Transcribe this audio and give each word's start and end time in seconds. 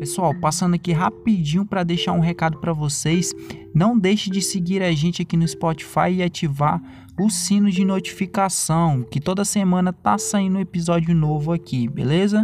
Pessoal, 0.00 0.34
passando 0.34 0.76
aqui 0.76 0.92
rapidinho 0.92 1.62
para 1.62 1.84
deixar 1.84 2.12
um 2.12 2.20
recado 2.20 2.56
para 2.56 2.72
vocês. 2.72 3.34
Não 3.74 3.98
deixe 3.98 4.30
de 4.30 4.40
seguir 4.40 4.82
a 4.82 4.90
gente 4.92 5.20
aqui 5.20 5.36
no 5.36 5.46
Spotify 5.46 6.10
e 6.10 6.22
ativar 6.22 6.80
o 7.20 7.28
sino 7.28 7.70
de 7.70 7.84
notificação, 7.84 9.02
que 9.02 9.20
toda 9.20 9.44
semana 9.44 9.92
tá 9.92 10.16
saindo 10.16 10.56
um 10.56 10.60
episódio 10.62 11.14
novo 11.14 11.52
aqui, 11.52 11.86
beleza? 11.86 12.42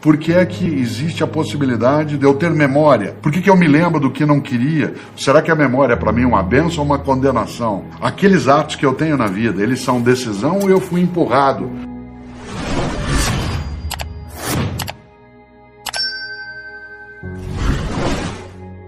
Por 0.00 0.16
que 0.16 0.32
é 0.32 0.46
que 0.46 0.64
existe 0.64 1.24
a 1.24 1.26
possibilidade 1.26 2.16
de 2.16 2.24
eu 2.24 2.34
ter 2.34 2.52
memória? 2.52 3.16
Por 3.20 3.32
que, 3.32 3.42
que 3.42 3.50
eu 3.50 3.56
me 3.56 3.66
lembro 3.66 3.98
do 3.98 4.12
que 4.12 4.24
não 4.24 4.40
queria? 4.40 4.94
Será 5.16 5.42
que 5.42 5.50
a 5.50 5.56
memória 5.56 5.94
é 5.94 5.96
para 5.96 6.12
mim 6.12 6.24
uma 6.24 6.40
benção 6.40 6.84
ou 6.84 6.86
uma 6.86 7.00
condenação? 7.00 7.86
Aqueles 8.00 8.46
atos 8.46 8.76
que 8.76 8.86
eu 8.86 8.94
tenho 8.94 9.16
na 9.16 9.26
vida, 9.26 9.60
eles 9.60 9.80
são 9.80 10.00
decisão 10.00 10.60
ou 10.60 10.70
eu 10.70 10.80
fui 10.80 11.00
empurrado? 11.00 11.68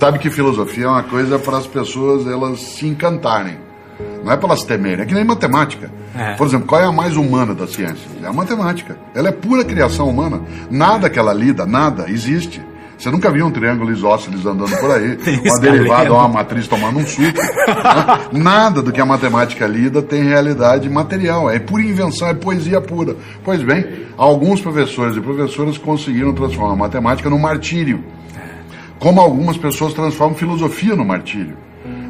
Sabe 0.08 0.20
que 0.20 0.30
filosofia 0.30 0.86
é 0.86 0.88
uma 0.88 1.02
coisa 1.02 1.38
para 1.38 1.58
as 1.58 1.66
pessoas 1.66 2.26
elas 2.26 2.60
se 2.60 2.86
encantarem. 2.86 3.58
Não 4.24 4.32
é 4.32 4.38
para 4.38 4.46
elas 4.46 4.64
temerem, 4.64 5.02
é 5.02 5.04
que 5.04 5.12
nem 5.12 5.22
matemática. 5.22 5.90
É. 6.16 6.32
Por 6.32 6.46
exemplo, 6.46 6.66
qual 6.66 6.80
é 6.80 6.86
a 6.86 6.90
mais 6.90 7.14
humana 7.14 7.54
das 7.54 7.72
ciências? 7.74 8.08
É 8.22 8.26
a 8.26 8.32
matemática. 8.32 8.96
Ela 9.14 9.28
é 9.28 9.32
pura 9.32 9.66
criação 9.66 10.08
humana. 10.08 10.40
Nada 10.70 11.10
que 11.10 11.18
ela 11.18 11.34
lida, 11.34 11.66
nada, 11.66 12.06
existe. 12.08 12.62
Você 12.96 13.10
nunca 13.10 13.30
viu 13.30 13.44
um 13.44 13.50
triângulo 13.50 13.92
isósceles 13.92 14.46
andando 14.46 14.74
por 14.78 14.90
aí, 14.90 15.18
uma 15.44 15.60
derivada 15.60 16.10
ou 16.10 16.18
uma 16.18 16.28
matriz 16.28 16.66
tomando 16.66 17.00
um 17.00 17.06
suco. 17.06 17.38
Né? 17.38 18.28
Nada 18.32 18.80
do 18.80 18.90
que 18.90 19.02
a 19.02 19.04
matemática 19.04 19.66
lida 19.66 20.00
tem 20.00 20.22
realidade 20.22 20.88
material. 20.88 21.50
É 21.50 21.58
pura 21.58 21.82
invenção, 21.82 22.28
é 22.28 22.32
poesia 22.32 22.80
pura. 22.80 23.14
Pois 23.44 23.62
bem, 23.62 24.06
alguns 24.16 24.62
professores 24.62 25.18
e 25.18 25.20
professoras 25.20 25.76
conseguiram 25.76 26.32
transformar 26.32 26.72
a 26.72 26.76
matemática 26.76 27.28
no 27.28 27.38
martírio 27.38 28.02
como 28.98 29.20
algumas 29.20 29.56
pessoas 29.56 29.94
transformam 29.94 30.36
filosofia 30.36 30.94
no 30.94 31.04
martírio. 31.04 31.56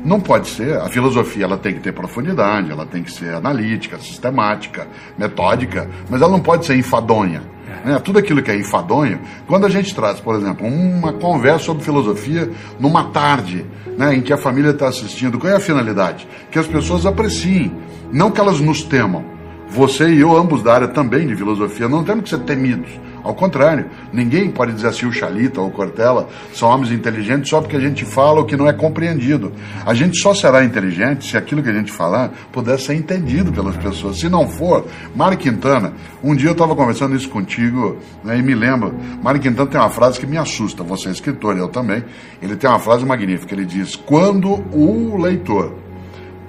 Não 0.05 0.20
pode 0.20 0.48
ser. 0.48 0.77
A 0.78 0.89
filosofia 0.89 1.44
ela 1.44 1.58
tem 1.58 1.75
que 1.75 1.81
ter 1.81 1.92
profundidade, 1.92 2.70
ela 2.70 2.86
tem 2.86 3.03
que 3.03 3.12
ser 3.12 3.34
analítica, 3.34 3.98
sistemática, 3.98 4.86
metódica, 5.16 5.89
mas 6.09 6.22
ela 6.22 6.31
não 6.31 6.41
pode 6.41 6.64
ser 6.64 6.77
enfadonha. 6.77 7.42
Né? 7.84 7.98
Tudo 7.98 8.19
aquilo 8.19 8.42
que 8.42 8.50
é 8.50 8.56
enfadonho, 8.56 9.20
quando 9.47 9.66
a 9.66 9.69
gente 9.69 9.94
traz, 9.94 10.20
por 10.20 10.34
exemplo, 10.34 10.66
uma 10.66 11.12
conversa 11.12 11.66
sobre 11.66 11.84
filosofia 11.84 12.50
numa 12.78 13.05
tarde 13.11 13.66
né, 13.97 14.14
em 14.14 14.20
que 14.20 14.33
a 14.33 14.39
família 14.39 14.70
está 14.70 14.89
assistindo, 14.89 15.39
qual 15.39 15.53
é 15.53 15.56
a 15.56 15.61
finalidade? 15.61 16.27
Que 16.50 16.59
as 16.59 16.66
pessoas 16.66 17.05
apreciem, 17.05 17.72
não 18.12 18.31
que 18.31 18.41
elas 18.41 18.61
nos 18.61 18.83
temam. 18.83 19.25
Você 19.70 20.09
e 20.09 20.20
eu, 20.20 20.34
ambos 20.36 20.62
da 20.62 20.72
área 20.72 20.89
também 20.89 21.27
de 21.27 21.36
filosofia, 21.36 21.89
não 21.89 22.03
temos 22.03 22.25
que 22.25 22.31
ser 22.31 22.41
temidos. 22.41 22.91
Ao 23.22 23.34
contrário, 23.34 23.86
ninguém 24.12 24.50
pode 24.50 24.72
dizer 24.72 24.88
assim 24.88 25.06
o 25.06 25.12
Chalita 25.12 25.61
ou 25.61 25.69
o 25.69 25.70
Cortella 25.70 26.28
são 26.55 26.69
homens 26.69 26.92
inteligentes 26.92 27.50
só 27.50 27.60
porque 27.60 27.77
a 27.77 27.80
gente 27.80 28.05
fala 28.05 28.41
o 28.41 28.44
que 28.44 28.56
não 28.56 28.69
é 28.69 28.72
compreendido. 28.72 29.52
A 29.84 29.94
gente 29.94 30.19
só 30.19 30.34
será 30.34 30.64
inteligente 30.64 31.28
se 31.28 31.36
aquilo 31.36 31.62
que 31.62 31.69
a 31.69 31.75
gente 31.75 31.92
falar 31.92 32.30
puder 32.52 32.78
ser 32.78 32.94
entendido 32.94 33.52
pelas 33.52 33.77
pessoas. 33.77 34.19
Se 34.19 34.28
não 34.28 34.48
for, 34.48 34.86
Mário 35.14 35.38
Quintana, 35.38 35.92
um 36.22 36.34
dia 36.34 36.48
eu 36.48 36.52
estava 36.52 36.75
conversando 36.75 37.16
isso 37.16 37.28
contigo 37.28 37.97
né, 38.25 38.38
e 38.38 38.42
me 38.42 38.55
lembro, 38.55 38.94
Mário 39.22 39.41
Quintana 39.41 39.69
tem 39.69 39.80
uma 39.80 39.91
frase 39.91 40.19
que 40.19 40.27
me 40.27 40.36
assusta, 40.36 40.82
você 40.82 41.08
é 41.08 41.12
escritor, 41.12 41.56
eu 41.56 41.69
também. 41.69 42.05
Ele 42.41 42.56
tem 42.56 42.69
uma 42.69 42.78
frase 42.78 43.05
magnífica, 43.05 43.55
ele 43.55 43.64
diz, 43.64 43.97
quando 43.97 44.64
o 44.72 45.16
leitor 45.20 45.75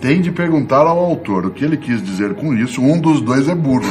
tem 0.01 0.21
de 0.21 0.31
perguntar 0.31 0.87
ao 0.87 0.97
autor 0.97 1.45
o 1.45 1.51
que 1.51 1.63
ele 1.63 1.77
quis 1.77 2.01
dizer 2.01 2.33
com 2.35 2.53
isso, 2.53 2.81
um 2.81 2.99
dos 2.99 3.21
dois 3.21 3.47
é 3.49 3.55
burro. 3.55 3.83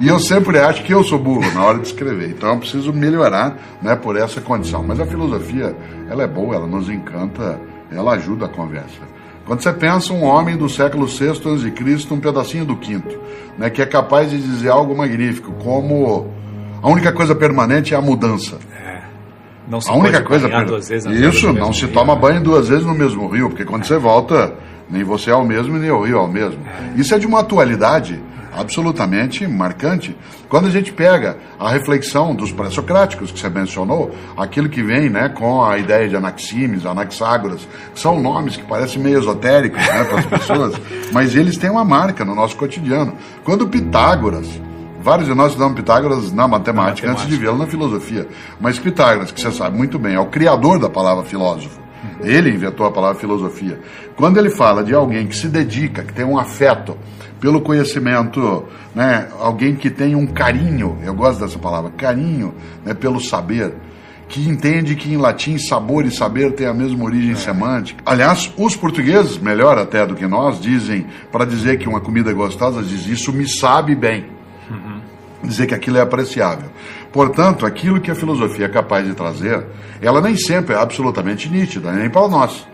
E 0.00 0.08
eu 0.08 0.18
sempre 0.18 0.58
acho 0.58 0.82
que 0.82 0.92
eu 0.92 1.02
sou 1.04 1.18
burro 1.18 1.44
na 1.52 1.64
hora 1.64 1.78
de 1.78 1.86
escrever, 1.86 2.30
então 2.30 2.50
eu 2.50 2.58
preciso 2.58 2.92
melhorar 2.92 3.56
né, 3.80 3.94
por 3.94 4.16
essa 4.16 4.40
condição. 4.40 4.82
Mas 4.82 5.00
a 5.00 5.06
filosofia, 5.06 5.74
ela 6.08 6.22
é 6.22 6.26
boa, 6.26 6.56
ela 6.56 6.66
nos 6.66 6.88
encanta, 6.88 7.60
ela 7.90 8.12
ajuda 8.12 8.46
a 8.46 8.48
conversa. 8.48 9.14
Quando 9.46 9.60
você 9.60 9.72
pensa 9.72 10.12
um 10.12 10.24
homem 10.24 10.56
do 10.56 10.68
século 10.68 11.06
VI 11.06 11.30
a.C., 11.30 12.14
um 12.14 12.20
pedacinho 12.20 12.64
do 12.64 12.76
quinto, 12.76 13.18
né, 13.58 13.70
que 13.70 13.82
é 13.82 13.86
capaz 13.86 14.30
de 14.30 14.38
dizer 14.38 14.70
algo 14.70 14.96
magnífico, 14.96 15.52
como 15.62 16.32
a 16.82 16.88
única 16.88 17.12
coisa 17.12 17.34
permanente 17.34 17.94
é 17.94 17.96
a 17.96 18.00
mudança. 18.00 18.58
É. 18.74 19.02
Não 19.68 19.80
se 19.80 19.90
a 19.90 19.94
única 19.94 20.22
coisa 20.22 20.48
per... 20.48 20.66
duas 20.66 20.88
vezes 20.88 21.10
Isso, 21.10 21.52
não 21.52 21.72
se 21.72 21.86
rio, 21.86 21.94
toma 21.94 22.14
né? 22.14 22.20
banho 22.20 22.40
duas 22.42 22.68
vezes 22.68 22.84
no 22.84 22.94
mesmo 22.94 23.28
rio, 23.28 23.48
porque 23.48 23.64
quando 23.64 23.82
é. 23.82 23.86
você 23.86 23.98
volta 23.98 24.54
nem 24.90 25.02
você 25.02 25.30
é 25.30 25.34
o 25.34 25.44
mesmo, 25.44 25.78
nem 25.78 25.90
o 25.90 26.02
Rio 26.02 26.18
é 26.18 26.20
o 26.20 26.28
mesmo. 26.28 26.60
Isso 26.96 27.14
é 27.14 27.18
de 27.18 27.26
uma 27.26 27.40
atualidade 27.40 28.20
absolutamente 28.56 29.46
marcante. 29.46 30.16
Quando 30.48 30.66
a 30.66 30.70
gente 30.70 30.92
pega 30.92 31.36
a 31.58 31.70
reflexão 31.70 32.34
dos 32.34 32.52
pré-socráticos 32.52 33.30
que 33.30 33.38
você 33.38 33.48
mencionou, 33.48 34.14
aquilo 34.36 34.68
que 34.68 34.82
vem 34.82 35.10
né, 35.10 35.28
com 35.28 35.64
a 35.64 35.78
ideia 35.78 36.08
de 36.08 36.16
Anaximes, 36.16 36.86
Anaxágoras, 36.86 37.66
são 37.94 38.20
nomes 38.20 38.56
que 38.56 38.62
parecem 38.62 39.02
meio 39.02 39.18
esotéricos 39.18 39.80
né, 39.80 40.04
para 40.04 40.20
as 40.20 40.26
pessoas, 40.26 40.74
mas 41.12 41.34
eles 41.34 41.56
têm 41.56 41.70
uma 41.70 41.84
marca 41.84 42.24
no 42.24 42.34
nosso 42.34 42.56
cotidiano. 42.56 43.14
Quando 43.42 43.68
Pitágoras, 43.68 44.48
vários 45.00 45.26
de 45.26 45.34
nós 45.34 45.48
estudamos 45.48 45.74
Pitágoras 45.74 46.32
na 46.32 46.46
matemática, 46.46 46.72
na 46.72 46.82
matemática. 46.82 47.10
antes 47.10 47.26
de 47.26 47.36
vê-lo 47.36 47.58
na 47.58 47.66
filosofia, 47.66 48.28
mas 48.60 48.78
Pitágoras, 48.78 49.32
que 49.32 49.40
você 49.40 49.50
sabe 49.50 49.76
muito 49.76 49.98
bem, 49.98 50.14
é 50.14 50.20
o 50.20 50.26
criador 50.26 50.78
da 50.78 50.88
palavra 50.88 51.24
filósofo, 51.24 51.82
ele 52.20 52.50
inventou 52.50 52.86
a 52.86 52.92
palavra 52.92 53.18
filosofia. 53.18 53.80
Quando 54.16 54.38
ele 54.38 54.50
fala 54.50 54.84
de 54.84 54.94
alguém 54.94 55.26
que 55.26 55.36
se 55.36 55.48
dedica, 55.48 56.02
que 56.02 56.12
tem 56.12 56.24
um 56.24 56.38
afeto 56.38 56.96
pelo 57.44 57.60
conhecimento, 57.60 58.64
né, 58.94 59.28
alguém 59.38 59.76
que 59.76 59.90
tem 59.90 60.14
um 60.14 60.26
carinho, 60.26 60.96
eu 61.04 61.12
gosto 61.12 61.40
dessa 61.40 61.58
palavra, 61.58 61.90
carinho 61.90 62.54
né, 62.82 62.94
pelo 62.94 63.20
saber, 63.20 63.74
que 64.26 64.48
entende 64.48 64.96
que 64.96 65.12
em 65.12 65.18
latim 65.18 65.58
sabor 65.58 66.06
e 66.06 66.10
saber 66.10 66.52
têm 66.52 66.66
a 66.66 66.72
mesma 66.72 67.04
origem 67.04 67.32
é. 67.32 67.34
semântica. 67.34 68.02
Aliás, 68.06 68.50
os 68.56 68.74
portugueses, 68.74 69.36
melhor 69.36 69.76
até 69.76 70.06
do 70.06 70.14
que 70.14 70.26
nós, 70.26 70.58
dizem, 70.58 71.06
para 71.30 71.44
dizer 71.44 71.78
que 71.78 71.86
uma 71.86 72.00
comida 72.00 72.30
é 72.30 72.32
gostosa, 72.32 72.82
diz 72.82 73.06
isso 73.06 73.30
me 73.30 73.46
sabe 73.46 73.94
bem. 73.94 74.24
Uhum. 74.70 75.02
Dizer 75.42 75.66
que 75.66 75.74
aquilo 75.74 75.98
é 75.98 76.00
apreciável. 76.00 76.70
Portanto, 77.12 77.66
aquilo 77.66 78.00
que 78.00 78.10
a 78.10 78.14
filosofia 78.14 78.64
é 78.64 78.68
capaz 78.70 79.06
de 79.06 79.12
trazer, 79.12 79.66
ela 80.00 80.22
nem 80.22 80.34
sempre 80.34 80.74
é 80.74 80.78
absolutamente 80.78 81.50
nítida, 81.50 81.92
nem 81.92 82.08
para 82.08 82.26
nós. 82.26 82.66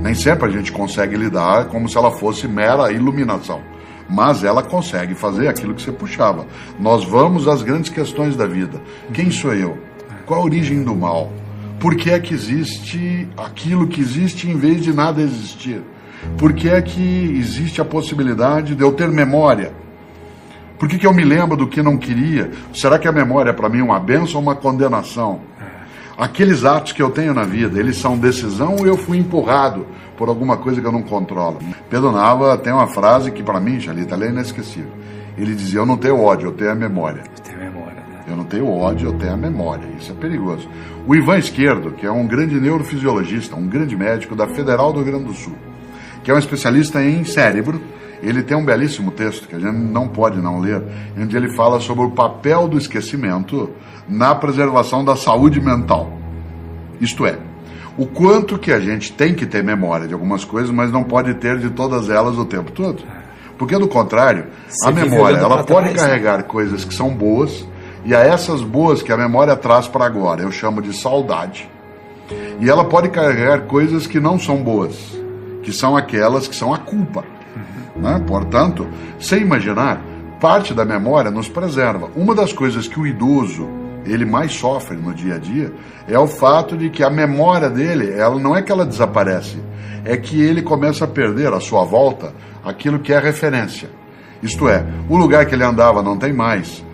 Nem 0.00 0.14
sempre 0.14 0.48
a 0.48 0.50
gente 0.50 0.72
consegue 0.72 1.14
lidar 1.14 1.66
como 1.66 1.90
se 1.90 1.98
ela 1.98 2.10
fosse 2.10 2.48
mera 2.48 2.90
iluminação. 2.90 3.73
Mas 4.08 4.44
ela 4.44 4.62
consegue 4.62 5.14
fazer 5.14 5.48
aquilo 5.48 5.74
que 5.74 5.82
você 5.82 5.92
puxava. 5.92 6.46
Nós 6.78 7.04
vamos 7.04 7.48
às 7.48 7.62
grandes 7.62 7.90
questões 7.90 8.36
da 8.36 8.46
vida. 8.46 8.80
Quem 9.12 9.30
sou 9.30 9.54
eu? 9.54 9.78
Qual 10.26 10.40
a 10.40 10.44
origem 10.44 10.82
do 10.82 10.94
mal? 10.94 11.32
Por 11.80 11.96
que 11.96 12.10
é 12.10 12.18
que 12.18 12.32
existe 12.32 13.28
aquilo 13.36 13.86
que 13.86 14.00
existe 14.00 14.48
em 14.48 14.56
vez 14.56 14.82
de 14.82 14.92
nada 14.92 15.20
existir? 15.20 15.82
Por 16.38 16.52
que 16.52 16.68
é 16.68 16.80
que 16.80 17.36
existe 17.38 17.80
a 17.80 17.84
possibilidade 17.84 18.74
de 18.74 18.82
eu 18.82 18.92
ter 18.92 19.08
memória? 19.08 19.72
Por 20.78 20.88
que, 20.88 20.98
que 20.98 21.06
eu 21.06 21.14
me 21.14 21.24
lembro 21.24 21.56
do 21.56 21.66
que 21.66 21.82
não 21.82 21.96
queria? 21.96 22.50
Será 22.72 22.98
que 22.98 23.06
a 23.06 23.12
memória 23.12 23.50
é 23.50 23.52
para 23.52 23.68
mim 23.68 23.80
uma 23.80 24.00
benção 24.00 24.36
ou 24.36 24.42
uma 24.42 24.56
condenação? 24.56 25.40
Aqueles 26.16 26.64
atos 26.64 26.92
que 26.92 27.02
eu 27.02 27.10
tenho 27.10 27.34
na 27.34 27.44
vida, 27.44 27.78
eles 27.78 27.96
são 27.96 28.16
decisão 28.16 28.76
ou 28.76 28.86
eu 28.86 28.96
fui 28.96 29.18
empurrado 29.18 29.84
por 30.16 30.28
alguma 30.28 30.56
coisa 30.56 30.80
que 30.80 30.86
eu 30.86 30.92
não 30.92 31.02
controlo? 31.02 31.58
Pedro 31.90 32.12
Nava 32.12 32.56
tem 32.56 32.72
uma 32.72 32.86
frase 32.86 33.32
que 33.32 33.42
para 33.42 33.58
mim, 33.58 33.80
Jalita, 33.80 34.14
é 34.14 34.28
inesquecível. 34.28 34.92
Ele 35.36 35.54
dizia, 35.54 35.80
eu 35.80 35.86
não 35.86 35.96
tenho 35.96 36.20
ódio, 36.20 36.48
eu 36.48 36.52
tenho 36.52 36.70
a 36.70 36.74
memória. 36.74 37.22
Eu 37.22 37.42
tenho 37.42 37.58
memória, 37.58 37.94
né? 37.94 38.24
Eu 38.28 38.36
não 38.36 38.44
tenho 38.44 38.68
ódio, 38.68 39.08
eu 39.08 39.12
tenho 39.14 39.32
a 39.32 39.36
memória. 39.36 39.86
Isso 39.98 40.12
é 40.12 40.14
perigoso. 40.14 40.68
O 41.04 41.16
Ivan 41.16 41.38
Esquerdo, 41.38 41.90
que 41.90 42.06
é 42.06 42.10
um 42.10 42.26
grande 42.26 42.60
neurofisiologista, 42.60 43.56
um 43.56 43.66
grande 43.66 43.96
médico 43.96 44.36
da 44.36 44.46
Federal 44.46 44.92
do 44.92 45.02
Rio 45.02 45.12
Grande 45.12 45.24
do 45.24 45.34
Sul, 45.34 45.56
que 46.22 46.30
é 46.30 46.34
um 46.34 46.38
especialista 46.38 47.02
em 47.02 47.24
cérebro, 47.24 47.80
ele 48.28 48.42
tem 48.42 48.56
um 48.56 48.64
belíssimo 48.64 49.10
texto 49.10 49.46
que 49.46 49.54
a 49.54 49.58
gente 49.58 49.76
não 49.76 50.08
pode 50.08 50.40
não 50.40 50.60
ler, 50.60 50.82
onde 51.18 51.36
ele 51.36 51.54
fala 51.54 51.80
sobre 51.80 52.04
o 52.04 52.10
papel 52.10 52.66
do 52.66 52.78
esquecimento 52.78 53.70
na 54.08 54.34
preservação 54.34 55.04
da 55.04 55.16
saúde 55.16 55.60
mental. 55.60 56.12
Isto 57.00 57.26
é, 57.26 57.38
o 57.96 58.06
quanto 58.06 58.58
que 58.58 58.72
a 58.72 58.80
gente 58.80 59.12
tem 59.12 59.34
que 59.34 59.46
ter 59.46 59.62
memória 59.62 60.08
de 60.08 60.14
algumas 60.14 60.44
coisas, 60.44 60.70
mas 60.70 60.90
não 60.90 61.04
pode 61.04 61.34
ter 61.34 61.58
de 61.58 61.70
todas 61.70 62.10
elas 62.10 62.36
o 62.36 62.44
tempo 62.44 62.72
todo. 62.72 63.02
Porque 63.56 63.78
do 63.78 63.86
contrário, 63.86 64.46
a 64.82 64.90
memória 64.90 65.36
ela 65.36 65.62
pode 65.62 65.90
trás, 65.90 66.02
carregar 66.02 66.38
né? 66.38 66.42
coisas 66.42 66.84
que 66.84 66.92
são 66.92 67.14
boas 67.14 67.66
e 68.04 68.14
a 68.14 68.20
essas 68.20 68.62
boas 68.62 69.02
que 69.02 69.12
a 69.12 69.16
memória 69.16 69.54
traz 69.56 69.86
para 69.86 70.04
agora, 70.04 70.42
eu 70.42 70.50
chamo 70.50 70.82
de 70.82 70.92
saudade. 70.92 71.70
E 72.60 72.68
ela 72.68 72.84
pode 72.84 73.08
carregar 73.10 73.62
coisas 73.62 74.06
que 74.06 74.18
não 74.18 74.38
são 74.38 74.62
boas, 74.62 74.96
que 75.62 75.72
são 75.72 75.96
aquelas 75.96 76.48
que 76.48 76.54
são 76.56 76.74
a 76.74 76.78
culpa. 76.78 77.24
Né? 77.96 78.22
Portanto, 78.26 78.86
sem 79.18 79.42
imaginar, 79.42 80.02
parte 80.40 80.74
da 80.74 80.84
memória 80.84 81.30
nos 81.30 81.48
preserva. 81.48 82.10
Uma 82.16 82.34
das 82.34 82.52
coisas 82.52 82.88
que 82.88 82.98
o 82.98 83.06
idoso 83.06 83.68
ele 84.04 84.24
mais 84.24 84.52
sofre 84.52 84.96
no 84.96 85.14
dia 85.14 85.36
a 85.36 85.38
dia 85.38 85.72
é 86.06 86.18
o 86.18 86.26
fato 86.26 86.76
de 86.76 86.90
que 86.90 87.02
a 87.02 87.10
memória 87.10 87.70
dele, 87.70 88.12
ela 88.12 88.38
não 88.38 88.54
é 88.54 88.62
que 88.62 88.70
ela 88.70 88.84
desaparece, 88.84 89.58
é 90.04 90.16
que 90.16 90.40
ele 90.40 90.60
começa 90.60 91.04
a 91.04 91.08
perder 91.08 91.52
à 91.52 91.60
sua 91.60 91.84
volta 91.84 92.34
aquilo 92.64 92.98
que 92.98 93.12
é 93.12 93.18
referência. 93.18 93.88
Isto 94.42 94.68
é, 94.68 94.84
o 95.08 95.16
lugar 95.16 95.46
que 95.46 95.54
ele 95.54 95.64
andava 95.64 96.02
não 96.02 96.18
tem 96.18 96.32
mais. 96.32 96.84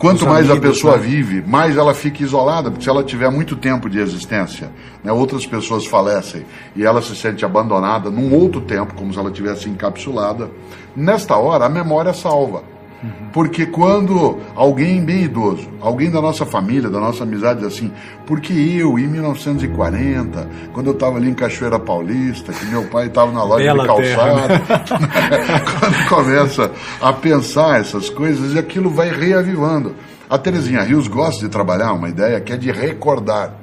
Quanto 0.00 0.26
mais 0.26 0.50
amigos, 0.50 0.66
a 0.66 0.72
pessoa 0.72 0.96
né? 0.96 1.02
vive, 1.02 1.42
mais 1.46 1.76
ela 1.76 1.92
fica 1.92 2.22
isolada, 2.22 2.70
porque 2.70 2.84
se 2.84 2.88
ela 2.88 3.04
tiver 3.04 3.30
muito 3.30 3.54
tempo 3.54 3.86
de 3.86 3.98
existência, 3.98 4.70
né, 5.04 5.12
outras 5.12 5.44
pessoas 5.44 5.84
falecem 5.84 6.46
e 6.74 6.86
ela 6.86 7.02
se 7.02 7.14
sente 7.14 7.44
abandonada 7.44 8.08
num 8.10 8.34
outro 8.34 8.62
tempo, 8.62 8.94
como 8.94 9.12
se 9.12 9.18
ela 9.18 9.30
tivesse 9.30 9.68
encapsulada. 9.68 10.50
Nesta 10.96 11.36
hora, 11.36 11.66
a 11.66 11.68
memória 11.68 12.14
salva. 12.14 12.62
Porque 13.32 13.64
quando 13.66 14.38
alguém 14.54 15.02
bem 15.02 15.22
idoso, 15.22 15.68
alguém 15.80 16.10
da 16.10 16.20
nossa 16.20 16.44
família, 16.44 16.90
da 16.90 17.00
nossa 17.00 17.22
amizade, 17.22 17.60
diz 17.60 17.68
assim, 17.68 17.90
porque 18.26 18.52
eu, 18.52 18.98
em 18.98 19.06
1940, 19.06 20.48
quando 20.72 20.88
eu 20.88 20.92
estava 20.92 21.16
ali 21.16 21.30
em 21.30 21.34
Cachoeira 21.34 21.78
Paulista, 21.78 22.52
que 22.52 22.66
meu 22.66 22.84
pai 22.84 23.06
estava 23.06 23.32
na 23.32 23.42
loja 23.42 23.64
Bela 23.64 23.82
de 23.82 23.88
calçado, 23.88 24.48
né? 24.48 24.60
quando 25.80 26.08
começa 26.08 26.70
a 27.00 27.12
pensar 27.12 27.80
essas 27.80 28.10
coisas, 28.10 28.54
e 28.54 28.58
aquilo 28.58 28.90
vai 28.90 29.10
reavivando. 29.10 29.94
A 30.28 30.38
Terezinha 30.38 30.82
Rios 30.82 31.08
gosta 31.08 31.44
de 31.44 31.48
trabalhar 31.48 31.92
uma 31.92 32.08
ideia 32.08 32.40
que 32.40 32.52
é 32.52 32.56
de 32.56 32.70
recordar. 32.70 33.59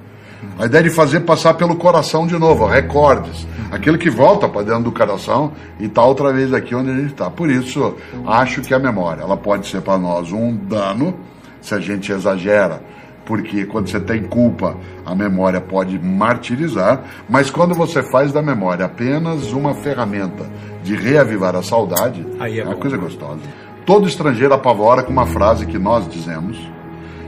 A 0.60 0.66
ideia 0.66 0.84
de 0.84 0.89
fazer 0.89 1.22
passar 1.22 1.54
pelo 1.56 1.75
coração 1.75 2.28
de 2.28 2.38
novo, 2.38 2.66
recordes. 2.66 3.48
Aquilo 3.72 3.98
que 3.98 4.10
volta 4.10 4.48
para 4.48 4.63
dentro 4.63 4.84
do 4.84 4.92
coração 4.92 5.51
e 5.80 5.86
está 5.86 6.04
outra 6.04 6.31
vez 6.31 6.54
aqui 6.54 6.74
onde 6.74 6.92
a 6.92 6.95
gente 6.95 7.12
está. 7.12 7.30
Por 7.30 7.50
isso, 7.50 7.95
acho 8.25 8.62
que 8.62 8.74
a 8.74 8.80
memória, 8.80 9.22
ela 9.22 9.38
pode 9.38 9.68
ser 9.68 9.81
para 9.81 9.98
nós 9.98 10.31
um 10.31 10.56
dano, 10.56 11.16
se 11.62 11.74
a 11.74 11.80
gente 11.80 12.12
exagera, 12.12 12.81
porque 13.25 13.66
quando 13.66 13.89
você 13.89 14.00
tem 14.00 14.24
culpa, 14.24 14.78
a 15.06 15.13
memória 15.13 15.60
pode 15.60 16.00
martirizar, 16.00 17.04
mas 17.30 17.51
quando 17.51 17.75
você 17.75 18.01
faz 18.10 18.31
da 18.31 18.42
memória 18.42 18.86
apenas 18.86 19.51
uma 19.51 19.75
ferramenta 19.75 20.50
de 20.81 20.95
reavivar 20.95 21.56
a 21.56 21.62
saudade, 21.62 22.25
Aí 22.39 22.60
é, 22.60 22.62
é 22.62 22.66
uma 22.66 22.78
coisa 22.78 22.95
gostosa. 22.95 23.42
Todo 23.86 24.07
estrangeiro 24.07 24.54
apavora 24.54 25.04
com 25.04 25.12
uma 25.12 25.25
frase 25.25 25.66
que 25.66 25.78
nós 25.78 26.07
dizemos, 26.07 26.57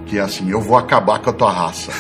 que 0.06 0.18
é 0.18 0.22
assim: 0.22 0.50
Eu 0.50 0.62
vou 0.62 0.78
acabar 0.78 1.20
com 1.20 1.30
a 1.30 1.34
tua 1.34 1.52
raça. 1.52 1.92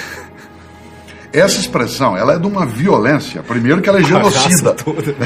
Essa 1.32 1.60
expressão, 1.60 2.18
ela 2.18 2.34
é 2.34 2.40
de 2.40 2.48
uma 2.48 2.66
violência. 2.66 3.44
Primeiro 3.44 3.82
que 3.82 3.90
ela 3.90 4.00
é 4.00 4.04
genocida. 4.04 4.76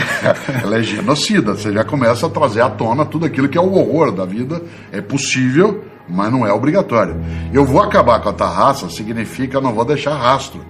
ela 0.62 0.78
é 0.78 0.84
genocida. 0.84 1.54
Você 1.56 1.72
já 1.72 1.84
começa 1.84 2.28
a 2.28 2.30
trazer 2.30 2.62
à 2.62 2.70
tona 2.70 3.06
tudo 3.06 3.26
aquilo 3.26 3.48
que 3.48 3.58
é 3.58 3.62
o 3.62 3.72
horror 3.72 4.12
da 4.12 4.26
vida. 4.26 4.62
É 4.92 5.00
possível, 5.02 5.86
mas 6.08 6.30
não 6.32 6.46
é 6.46 6.52
obrigatório. 6.52 7.22
Eu 7.54 7.64
vou 7.64 7.82
acabar 7.82 8.20
com 8.22 8.30
a 8.30 8.34
tua 8.34 8.50
raça 8.50 8.90
significa 8.90 9.62
não 9.62 9.74
vou 9.74 9.86
deixar 9.86 10.16
rastro. 10.16 10.62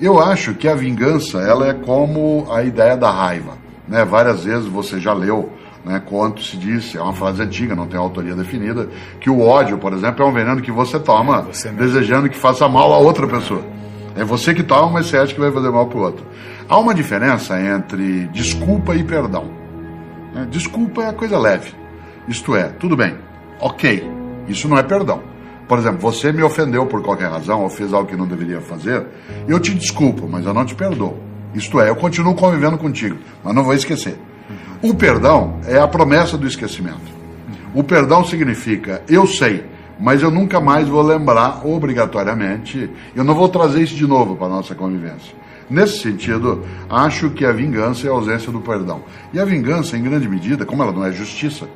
Eu 0.00 0.20
acho 0.20 0.54
que 0.54 0.66
a 0.66 0.74
vingança, 0.74 1.38
ela 1.38 1.68
é 1.68 1.74
como 1.74 2.48
a 2.52 2.64
ideia 2.64 2.96
da 2.96 3.10
raiva. 3.10 3.52
Né? 3.86 4.04
Várias 4.04 4.42
vezes 4.42 4.66
você 4.66 4.98
já 4.98 5.12
leu 5.12 5.52
né, 5.84 6.02
quanto 6.04 6.42
se 6.42 6.56
disse, 6.56 6.96
é 6.96 7.00
uma 7.00 7.12
frase 7.12 7.42
antiga, 7.42 7.76
não 7.76 7.86
tem 7.86 7.98
autoria 7.98 8.34
definida, 8.34 8.88
que 9.20 9.28
o 9.28 9.40
ódio, 9.42 9.76
por 9.78 9.92
exemplo, 9.92 10.24
é 10.24 10.28
um 10.28 10.32
veneno 10.32 10.62
que 10.62 10.72
você 10.72 10.98
toma 10.98 11.40
é, 11.40 11.52
você 11.52 11.68
desejando 11.68 12.28
que 12.28 12.38
faça 12.38 12.66
mal 12.68 12.92
a 12.92 12.98
outra 12.98 13.26
pessoa. 13.28 13.62
É 14.16 14.24
você 14.24 14.54
que 14.54 14.62
toma, 14.62 14.92
mas 14.92 15.06
você 15.06 15.16
acha 15.16 15.34
que 15.34 15.40
vai 15.40 15.50
fazer 15.50 15.70
mal 15.70 15.86
para 15.86 15.98
o 15.98 16.02
outro. 16.02 16.24
Há 16.68 16.78
uma 16.78 16.94
diferença 16.94 17.60
entre 17.60 18.26
desculpa 18.28 18.94
e 18.94 19.02
perdão. 19.02 19.50
É, 20.36 20.44
desculpa 20.46 21.02
é 21.02 21.12
coisa 21.12 21.38
leve. 21.38 21.72
Isto 22.26 22.56
é, 22.56 22.68
tudo 22.68 22.96
bem, 22.96 23.16
ok, 23.60 24.08
isso 24.48 24.68
não 24.68 24.78
é 24.78 24.82
perdão. 24.82 25.22
Por 25.68 25.78
exemplo, 25.78 26.00
você 26.00 26.32
me 26.32 26.42
ofendeu 26.42 26.86
por 26.86 27.02
qualquer 27.02 27.30
razão 27.30 27.62
ou 27.62 27.70
fez 27.70 27.92
algo 27.92 28.08
que 28.08 28.16
não 28.16 28.26
deveria 28.26 28.60
fazer, 28.60 29.06
eu 29.48 29.58
te 29.58 29.74
desculpo, 29.74 30.28
mas 30.28 30.44
eu 30.44 30.54
não 30.54 30.64
te 30.64 30.74
perdoo. 30.74 31.18
Isto 31.54 31.80
é, 31.80 31.88
eu 31.88 31.96
continuo 31.96 32.34
convivendo 32.34 32.76
contigo, 32.76 33.16
mas 33.42 33.54
não 33.54 33.64
vou 33.64 33.74
esquecer. 33.74 34.18
O 34.82 34.94
perdão 34.94 35.60
é 35.66 35.78
a 35.78 35.88
promessa 35.88 36.36
do 36.36 36.46
esquecimento. 36.46 37.14
O 37.74 37.82
perdão 37.82 38.24
significa 38.24 39.02
eu 39.08 39.26
sei, 39.26 39.64
mas 39.98 40.22
eu 40.22 40.30
nunca 40.30 40.60
mais 40.60 40.88
vou 40.88 41.02
lembrar 41.02 41.66
obrigatoriamente, 41.66 42.90
eu 43.14 43.24
não 43.24 43.34
vou 43.34 43.48
trazer 43.48 43.82
isso 43.82 43.94
de 43.94 44.06
novo 44.06 44.36
para 44.36 44.46
a 44.46 44.50
nossa 44.50 44.74
convivência. 44.74 45.34
Nesse 45.68 45.98
sentido, 45.98 46.62
acho 46.90 47.30
que 47.30 47.44
a 47.44 47.52
vingança 47.52 48.06
é 48.06 48.10
a 48.10 48.12
ausência 48.12 48.52
do 48.52 48.60
perdão. 48.60 49.02
E 49.32 49.40
a 49.40 49.44
vingança, 49.44 49.96
em 49.96 50.02
grande 50.02 50.28
medida, 50.28 50.66
como 50.66 50.82
ela 50.82 50.92
não 50.92 51.04
é 51.04 51.12
justiça, 51.12 51.66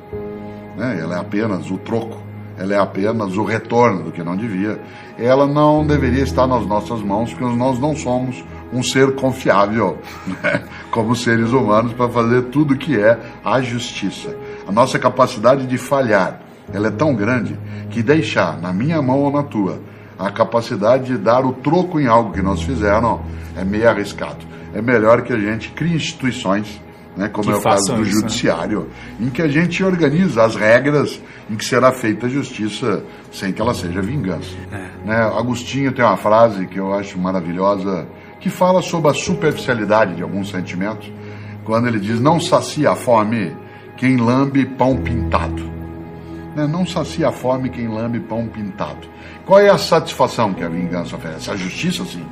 né, 0.77 0.99
ela 1.01 1.15
é 1.15 1.19
apenas 1.19 1.71
o 1.71 1.77
troco, 1.77 2.21
ela 2.57 2.73
é 2.73 2.77
apenas 2.77 3.35
o 3.35 3.43
retorno 3.43 4.03
do 4.03 4.11
que 4.11 4.21
não 4.21 4.35
devia, 4.35 4.79
ela 5.17 5.47
não 5.47 5.85
deveria 5.85 6.23
estar 6.23 6.45
nas 6.45 6.65
nossas 6.65 7.01
mãos, 7.01 7.33
porque 7.33 7.55
nós 7.55 7.79
não 7.79 7.95
somos 7.95 8.43
um 8.71 8.83
ser 8.83 9.15
confiável, 9.15 9.97
né, 10.43 10.63
como 10.91 11.15
seres 11.15 11.51
humanos, 11.51 11.93
para 11.93 12.09
fazer 12.09 12.43
tudo 12.43 12.77
que 12.77 12.99
é 12.99 13.17
a 13.43 13.59
justiça. 13.59 14.35
A 14.67 14.71
nossa 14.71 14.99
capacidade 14.99 15.65
de 15.65 15.77
falhar, 15.77 16.41
ela 16.73 16.87
é 16.87 16.91
tão 16.91 17.15
grande 17.15 17.57
que 17.89 18.03
deixar 18.03 18.59
na 18.59 18.71
minha 18.71 19.01
mão 19.01 19.19
ou 19.19 19.31
na 19.31 19.43
tua 19.43 19.79
a 20.17 20.29
capacidade 20.29 21.05
de 21.05 21.17
dar 21.17 21.45
o 21.45 21.53
troco 21.53 21.99
em 21.99 22.07
algo 22.07 22.33
que 22.33 22.41
nós 22.41 22.61
fizeram 22.61 23.21
é 23.55 23.63
meio 23.63 23.89
arriscado. 23.89 24.45
É 24.73 24.81
melhor 24.81 25.21
que 25.21 25.31
a 25.31 25.39
gente 25.39 25.71
crie 25.71 25.95
instituições, 25.95 26.79
né, 27.15 27.29
como 27.29 27.47
que 27.47 27.53
é 27.53 27.57
o 27.57 27.61
caso 27.61 27.95
do 27.95 28.03
isso, 28.03 28.15
né? 28.15 28.21
judiciário, 28.21 28.79
né? 29.17 29.27
em 29.27 29.29
que 29.29 29.41
a 29.41 29.47
gente 29.47 29.83
organiza 29.83 30.43
as 30.43 30.55
regras 30.55 31.21
em 31.49 31.55
que 31.55 31.65
será 31.65 31.91
feita 31.91 32.27
a 32.27 32.29
justiça 32.29 33.03
sem 33.31 33.51
que 33.53 33.61
ela 33.61 33.73
seja 33.73 34.01
vingança. 34.01 34.51
É. 34.71 35.07
Né, 35.07 35.15
Agostinho 35.15 35.91
tem 35.93 36.03
uma 36.03 36.17
frase 36.17 36.67
que 36.67 36.77
eu 36.77 36.93
acho 36.93 37.17
maravilhosa 37.17 38.05
que 38.39 38.49
fala 38.49 38.81
sobre 38.81 39.09
a 39.09 39.13
superficialidade 39.13 40.15
de 40.15 40.21
alguns 40.21 40.49
sentimentos, 40.49 41.11
quando 41.65 41.87
ele 41.87 41.99
diz: 41.99 42.19
Não 42.19 42.39
sacia 42.39 42.91
a 42.91 42.95
fome 42.95 43.55
quem 43.97 44.17
lambe 44.17 44.65
pão 44.65 44.97
pintado 44.97 45.78
né? 46.55 46.67
Não 46.67 46.85
sacia 46.85 47.29
a 47.29 47.31
fome 47.31 47.69
quem 47.69 47.87
lambe 47.87 48.19
pão 48.19 48.47
pintado. 48.47 49.07
Qual 49.45 49.59
é 49.59 49.69
a 49.69 49.77
satisfação 49.77 50.53
que 50.53 50.63
a 50.63 50.69
vingança 50.69 51.15
oferece? 51.15 51.49
A 51.49 51.55
justiça, 51.55 52.05
sim. 52.05 52.25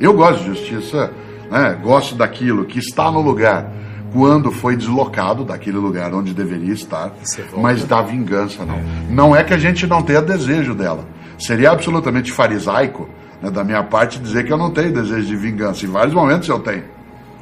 Eu 0.00 0.12
gosto 0.12 0.40
de 0.40 0.46
justiça, 0.46 1.12
né? 1.50 1.78
gosto 1.82 2.14
daquilo 2.14 2.64
que 2.64 2.78
está 2.78 3.10
no 3.10 3.20
lugar 3.20 3.72
quando 4.12 4.50
foi 4.50 4.76
deslocado 4.76 5.44
daquele 5.44 5.76
lugar 5.76 6.14
onde 6.14 6.32
deveria 6.32 6.72
estar, 6.72 7.12
mas 7.56 7.84
da 7.84 8.00
vingança 8.02 8.64
não. 8.64 8.80
Não 9.10 9.36
é 9.36 9.44
que 9.44 9.52
a 9.52 9.58
gente 9.58 9.86
não 9.86 10.02
tenha 10.02 10.22
desejo 10.22 10.74
dela. 10.74 11.04
Seria 11.38 11.70
absolutamente 11.70 12.32
farisaico 12.32 13.08
né, 13.42 13.50
da 13.50 13.62
minha 13.62 13.82
parte 13.82 14.18
dizer 14.18 14.44
que 14.44 14.52
eu 14.52 14.56
não 14.56 14.70
tenho 14.70 14.92
desejo 14.92 15.26
de 15.26 15.36
vingança. 15.36 15.84
Em 15.84 15.90
vários 15.90 16.14
momentos 16.14 16.48
eu 16.48 16.58
tenho. 16.58 16.84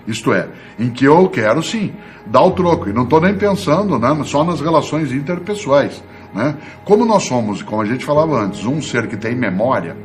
Isto 0.06 0.32
é, 0.32 0.48
em 0.78 0.90
que 0.90 1.04
eu 1.04 1.28
quero 1.28 1.62
sim 1.62 1.92
dar 2.26 2.42
o 2.42 2.50
troco. 2.50 2.88
E 2.88 2.92
não 2.92 3.04
estou 3.04 3.20
nem 3.20 3.34
pensando 3.34 3.98
né, 3.98 4.22
só 4.24 4.44
nas 4.44 4.60
relações 4.60 5.12
interpessoais. 5.12 6.02
Né? 6.34 6.56
Como 6.84 7.04
nós 7.04 7.24
somos, 7.24 7.62
como 7.62 7.80
a 7.80 7.84
gente 7.84 8.04
falava 8.04 8.40
antes, 8.42 8.64
um 8.64 8.82
ser 8.82 9.06
que 9.06 9.16
tem 9.16 9.36
memória, 9.36 9.96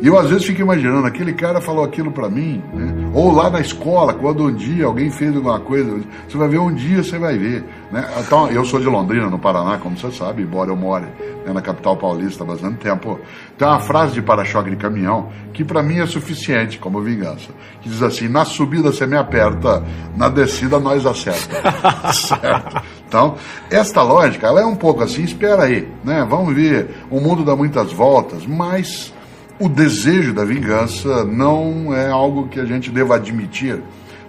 e 0.00 0.08
eu 0.08 0.18
às 0.18 0.28
vezes 0.28 0.44
fico 0.44 0.60
imaginando, 0.60 1.06
aquele 1.06 1.32
cara 1.32 1.60
falou 1.60 1.82
aquilo 1.82 2.12
para 2.12 2.28
mim, 2.28 2.62
né? 2.74 3.10
ou 3.14 3.32
lá 3.32 3.48
na 3.48 3.60
escola, 3.60 4.12
quando 4.12 4.44
um 4.44 4.54
dia 4.54 4.84
alguém 4.84 5.10
fez 5.10 5.34
alguma 5.34 5.58
coisa, 5.58 6.00
você 6.28 6.36
vai 6.36 6.48
ver 6.48 6.58
um 6.58 6.74
dia, 6.74 7.02
você 7.02 7.18
vai 7.18 7.38
ver. 7.38 7.64
Né? 7.90 8.06
Então, 8.20 8.50
eu 8.50 8.62
sou 8.64 8.78
de 8.78 8.86
Londrina, 8.86 9.30
no 9.30 9.38
Paraná, 9.38 9.78
como 9.78 9.96
você 9.96 10.12
sabe, 10.12 10.42
embora 10.42 10.70
eu 10.70 10.76
more 10.76 11.06
né, 11.46 11.52
na 11.52 11.62
capital 11.62 11.96
paulista 11.96 12.44
há 12.44 12.46
bastante 12.46 12.76
tempo. 12.76 13.18
Tem 13.56 13.66
uma 13.66 13.78
frase 13.78 14.12
de 14.12 14.20
para-choque 14.20 14.68
de 14.68 14.76
caminhão 14.76 15.30
que 15.54 15.64
para 15.64 15.82
mim 15.82 15.98
é 16.00 16.06
suficiente 16.06 16.78
como 16.78 17.00
vingança, 17.00 17.50
que 17.80 17.88
diz 17.88 18.02
assim, 18.02 18.28
na 18.28 18.44
subida 18.44 18.92
você 18.92 19.06
me 19.06 19.16
aperta, 19.16 19.82
na 20.14 20.28
descida 20.28 20.78
nós 20.78 21.06
acerta. 21.06 21.56
certo? 22.12 22.82
Então, 23.08 23.36
esta 23.70 24.02
lógica, 24.02 24.46
ela 24.46 24.60
é 24.60 24.64
um 24.64 24.74
pouco 24.74 25.02
assim, 25.02 25.22
espera 25.22 25.64
aí, 25.64 25.88
né? 26.04 26.26
Vamos 26.28 26.54
ver, 26.54 26.90
o 27.10 27.20
mundo 27.20 27.44
dá 27.44 27.54
muitas 27.54 27.92
voltas, 27.92 28.44
mas 28.44 29.14
o 29.60 29.68
desejo 29.68 30.34
da 30.34 30.44
vingança 30.44 31.24
não 31.24 31.94
é 31.94 32.10
algo 32.10 32.48
que 32.48 32.58
a 32.58 32.64
gente 32.64 32.90
deva 32.90 33.16
admitir, 33.16 33.80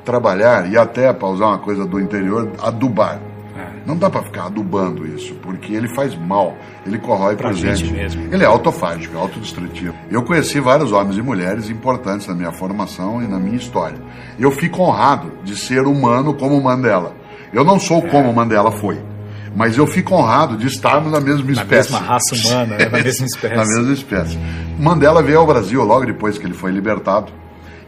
trabalhar 0.05 0.71
e 0.71 0.77
até, 0.77 1.11
para 1.11 1.27
usar 1.27 1.47
uma 1.47 1.57
coisa 1.57 1.85
do 1.85 1.99
interior, 1.99 2.51
adubar. 2.61 3.19
É. 3.57 3.67
Não 3.85 3.97
dá 3.97 4.09
para 4.09 4.21
ficar 4.21 4.45
adubando 4.45 5.07
isso, 5.07 5.33
porque 5.41 5.73
ele 5.73 5.87
faz 5.95 6.15
mal, 6.15 6.55
ele 6.85 6.99
corrói 6.99 7.35
pra 7.35 7.51
gente. 7.51 7.91
Mesmo. 7.91 8.31
Ele 8.31 8.43
é 8.43 8.45
autofágico, 8.45 9.17
é 9.17 9.19
autodestrutivo. 9.19 9.95
Eu 10.11 10.23
conheci 10.23 10.59
vários 10.59 10.91
homens 10.91 11.17
e 11.17 11.21
mulheres 11.21 11.69
importantes 11.69 12.27
na 12.27 12.35
minha 12.35 12.51
formação 12.51 13.21
e 13.23 13.27
na 13.27 13.39
minha 13.39 13.57
história. 13.57 13.97
Eu 14.39 14.51
fico 14.51 14.83
honrado 14.83 15.31
de 15.43 15.57
ser 15.57 15.87
humano 15.87 16.35
como 16.35 16.61
Mandela. 16.61 17.13
Eu 17.53 17.63
não 17.63 17.79
sou 17.79 17.99
é. 17.99 18.09
como 18.09 18.33
Mandela 18.33 18.71
foi 18.71 18.99
mas 19.57 19.75
eu 19.75 19.87
fico 19.87 20.13
honrado 20.13 20.55
de 20.55 20.67
estarmos 20.67 21.11
na 21.11 21.19
mesma 21.19 21.51
espécie. 21.51 21.91
Na 21.91 21.99
mesma 21.99 22.13
raça 22.13 22.35
humana, 22.35 22.77
né? 22.77 22.85
na 22.85 22.97
mesma 23.01 23.25
espécie. 23.25 23.55
na 23.55 23.65
mesma 23.65 23.93
espécie. 23.93 24.39
Mandela 24.79 25.23
veio 25.23 25.39
ao 25.39 25.47
Brasil 25.47 25.83
logo 25.83 26.05
depois 26.05 26.37
que 26.37 26.45
ele 26.45 26.53
foi 26.53 26.71
libertado. 26.71 27.33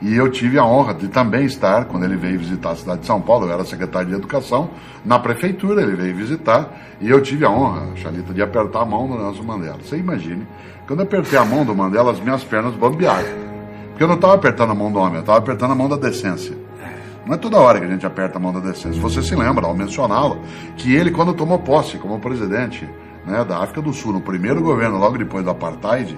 E 0.02 0.16
eu 0.16 0.32
tive 0.32 0.58
a 0.58 0.66
honra 0.66 0.96
de 0.96 1.10
também 1.10 1.46
estar, 1.46 1.86
quando 1.86 2.06
ele 2.06 2.16
veio 2.16 2.40
visitar 2.40 2.72
a 2.72 2.76
cidade 2.76 3.02
de 3.02 3.06
São 3.06 3.22
Paulo, 3.22 3.46
eu 3.46 3.52
era 3.52 3.64
secretário 3.66 4.08
de 4.08 4.16
Educação, 4.16 4.72
na 5.06 5.20
prefeitura 5.20 5.82
ele 5.82 5.96
veio 5.96 6.16
visitar, 6.16 6.72
e 7.02 7.10
eu 7.10 7.22
tive 7.22 7.46
a 7.46 7.52
honra, 7.52 7.96
Chalita, 7.98 8.34
de 8.34 8.42
apertar 8.42 8.82
a 8.82 8.86
mão 8.86 9.08
do 9.08 9.18
Nelson 9.18 9.44
Mandela. 9.44 9.78
Você 9.84 9.98
imagine, 9.98 10.48
quando 10.88 11.02
eu 11.02 11.06
apertei 11.06 11.38
a 11.38 11.44
mão 11.44 11.66
do 11.66 11.76
Mandela, 11.76 12.14
as 12.14 12.20
minhas 12.22 12.44
pernas 12.46 12.74
bambearam. 12.76 13.28
Porque 13.90 14.02
eu 14.02 14.08
não 14.08 14.16
estava 14.16 14.36
apertando 14.36 14.72
a 14.72 14.76
mão 14.76 14.90
do 14.90 15.00
homem, 15.00 15.16
eu 15.16 15.20
estava 15.20 15.38
apertando 15.38 15.72
a 15.72 15.76
mão 15.76 15.90
da 15.90 15.98
decência. 15.98 16.56
Não 17.30 17.36
é 17.36 17.38
toda 17.38 17.60
hora 17.60 17.80
que 17.80 17.86
a 17.86 17.90
gente 17.90 18.08
aperta 18.08 18.40
a 18.40 18.42
mão 18.42 18.52
da 18.52 18.60
decência. 18.60 19.00
Você 19.00 19.22
se 19.22 19.36
lembra, 19.36 19.68
ao 19.68 19.76
mencioná-lo, 19.76 20.42
que 20.76 20.96
ele, 20.96 21.12
quando 21.12 21.32
tomou 21.32 21.60
posse 21.60 22.00
como 22.00 22.20
presidente 22.20 22.90
né, 23.24 23.46
da 23.46 23.60
África 23.60 23.84
do 23.84 23.94
Sul, 23.94 24.14
no 24.14 24.20
primeiro 24.20 24.64
governo, 24.64 24.98
logo 24.98 25.16
depois 25.16 25.44
do 25.44 25.52
Apartheid, 25.52 26.18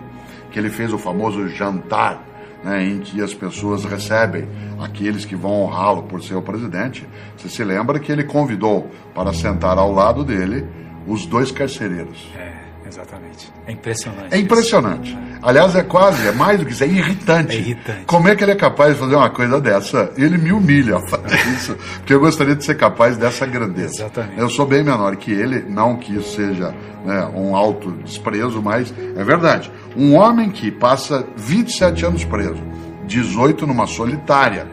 que 0.50 0.58
ele 0.58 0.70
fez 0.70 0.94
o 0.94 0.98
famoso 0.98 1.50
jantar, 1.50 2.24
né, 2.64 2.86
em 2.86 3.00
que 3.00 3.22
as 3.22 3.34
pessoas 3.34 3.84
recebem 3.84 4.48
aqueles 4.80 5.26
que 5.26 5.36
vão 5.36 5.52
honrá-lo 5.64 6.04
por 6.04 6.24
ser 6.24 6.36
o 6.36 6.42
presidente. 6.42 7.06
Você 7.36 7.50
se 7.50 7.62
lembra 7.62 8.00
que 8.00 8.10
ele 8.10 8.24
convidou 8.24 8.90
para 9.14 9.34
sentar 9.34 9.78
ao 9.78 9.92
lado 9.92 10.24
dele 10.24 10.66
os 11.06 11.26
dois 11.26 11.52
carcereiros. 11.52 12.32
É, 12.38 12.61
exatamente. 12.92 13.52
É 13.66 13.72
impressionante. 13.72 14.36
É 14.36 14.38
impressionante. 14.38 15.10
Isso. 15.10 15.40
Aliás, 15.42 15.76
é 15.76 15.82
quase, 15.82 16.28
é 16.28 16.32
mais 16.32 16.60
do 16.60 16.66
que 16.66 16.72
isso, 16.74 16.84
é 16.84 16.88
irritante. 16.88 17.56
É 17.56 17.60
irritante. 17.60 18.06
Como 18.06 18.28
é 18.28 18.36
que 18.36 18.44
ele 18.44 18.52
é 18.52 18.56
capaz 18.56 18.94
de 18.94 19.00
fazer 19.00 19.16
uma 19.16 19.30
coisa 19.30 19.60
dessa? 19.60 20.12
Ele 20.18 20.38
me 20.38 20.52
humilha 20.52 20.98
a 21.00 21.08
fazer 21.08 21.40
isso, 21.54 21.76
porque 21.98 22.14
eu 22.14 22.20
gostaria 22.20 22.56
de 22.56 22.64
ser 22.64 22.76
capaz 22.76 23.18
dessa 23.18 23.46
grandeza. 23.46 24.04
Exatamente. 24.04 24.40
Eu 24.40 24.50
sou 24.50 24.66
bem 24.66 24.84
menor 24.84 25.16
que 25.16 25.32
ele, 25.32 25.66
não 25.68 25.98
que 25.98 26.16
isso 26.16 26.36
seja 26.36 26.76
né, 27.06 27.32
um 27.34 27.56
alto 27.56 27.92
desprezo, 28.04 28.62
mas 28.62 28.94
é 29.16 29.24
verdade. 29.24 29.72
Um 29.96 30.16
homem 30.16 30.50
que 30.50 30.70
passa 30.70 31.26
27 31.38 32.06
anos 32.06 32.26
preso, 32.26 32.62
18 33.06 33.66
numa 33.66 33.88
solitária, 33.88 34.68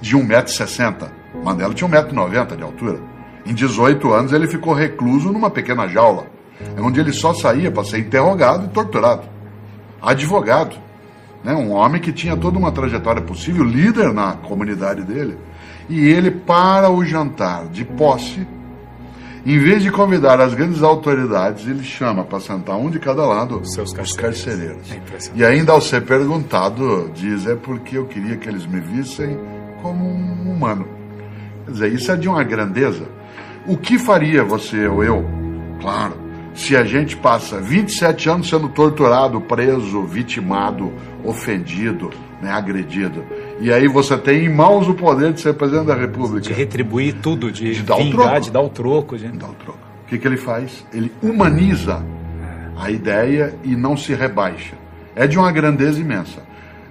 de 0.00 0.16
1,60m. 0.16 1.08
Mandela 1.44 1.72
tinha 1.72 1.88
1,90m 1.88 2.56
de 2.56 2.62
altura. 2.62 3.00
Em 3.46 3.54
18 3.54 4.12
anos 4.12 4.32
ele 4.32 4.48
ficou 4.48 4.74
recluso 4.74 5.32
numa 5.32 5.50
pequena 5.50 5.86
jaula 5.86 6.39
é 6.76 6.80
onde 6.80 7.00
ele 7.00 7.12
só 7.12 7.32
saía 7.34 7.70
para 7.70 7.84
ser 7.84 7.98
interrogado 7.98 8.66
e 8.66 8.68
torturado. 8.68 9.22
Advogado, 10.00 10.76
né? 11.44 11.54
um 11.54 11.72
homem 11.72 12.00
que 12.00 12.12
tinha 12.12 12.36
toda 12.36 12.58
uma 12.58 12.72
trajetória 12.72 13.22
possível, 13.22 13.64
líder 13.64 14.12
na 14.12 14.32
comunidade 14.34 15.02
dele. 15.02 15.36
E 15.88 16.06
ele, 16.06 16.30
para 16.30 16.90
o 16.90 17.04
jantar 17.04 17.66
de 17.66 17.84
posse, 17.84 18.46
em 19.44 19.58
vez 19.58 19.82
de 19.82 19.90
convidar 19.90 20.38
as 20.40 20.52
grandes 20.52 20.82
autoridades, 20.82 21.66
ele 21.66 21.82
chama 21.82 22.24
para 22.24 22.40
sentar 22.40 22.76
um 22.76 22.90
de 22.90 22.98
cada 22.98 23.24
lado 23.24 23.62
Seus 23.64 23.92
os 23.92 24.12
carcereiros. 24.12 24.90
É 24.92 25.00
e 25.34 25.44
ainda 25.44 25.72
ao 25.72 25.80
ser 25.80 26.02
perguntado, 26.02 27.10
diz: 27.14 27.46
é 27.46 27.56
porque 27.56 27.96
eu 27.96 28.06
queria 28.06 28.36
que 28.36 28.48
eles 28.48 28.66
me 28.66 28.80
vissem 28.80 29.38
como 29.82 30.04
um 30.04 30.52
humano. 30.52 30.86
Quer 31.64 31.72
dizer, 31.72 31.92
isso 31.92 32.12
é 32.12 32.16
de 32.16 32.28
uma 32.28 32.44
grandeza. 32.44 33.04
O 33.66 33.76
que 33.76 33.98
faria 33.98 34.44
você 34.44 34.86
ou 34.86 35.02
eu? 35.02 35.24
Claro, 35.80 36.14
se 36.60 36.76
a 36.76 36.84
gente 36.84 37.16
passa 37.16 37.58
27 37.58 38.28
anos 38.28 38.48
sendo 38.50 38.68
torturado, 38.68 39.40
preso, 39.40 40.02
vitimado, 40.02 40.92
ofendido, 41.24 42.10
né, 42.42 42.50
agredido, 42.52 43.24
e 43.60 43.72
aí 43.72 43.88
você 43.88 44.16
tem 44.18 44.44
em 44.44 44.48
mãos 44.48 44.86
o 44.86 44.92
poder 44.92 45.32
de 45.32 45.40
ser 45.40 45.54
presidente 45.54 45.86
da 45.86 45.94
República. 45.94 46.40
De 46.40 46.52
retribuir 46.52 47.14
tudo, 47.14 47.50
de, 47.50 47.74
de 47.74 47.82
dar 47.82 47.96
vingar, 47.96 48.10
o 48.10 48.12
troco. 48.12 48.40
de 48.40 48.50
dar 48.50 48.60
o 48.60 48.68
troco. 48.68 49.18
De... 49.18 49.28
Dar 49.28 49.48
o 49.48 49.54
troco. 49.54 49.78
O 50.04 50.06
que, 50.06 50.18
que 50.18 50.28
ele 50.28 50.36
faz? 50.36 50.86
Ele 50.92 51.10
humaniza 51.22 52.04
a 52.78 52.90
ideia 52.90 53.54
e 53.64 53.74
não 53.74 53.96
se 53.96 54.12
rebaixa. 54.12 54.74
É 55.16 55.26
de 55.26 55.38
uma 55.38 55.50
grandeza 55.50 55.98
imensa. 55.98 56.42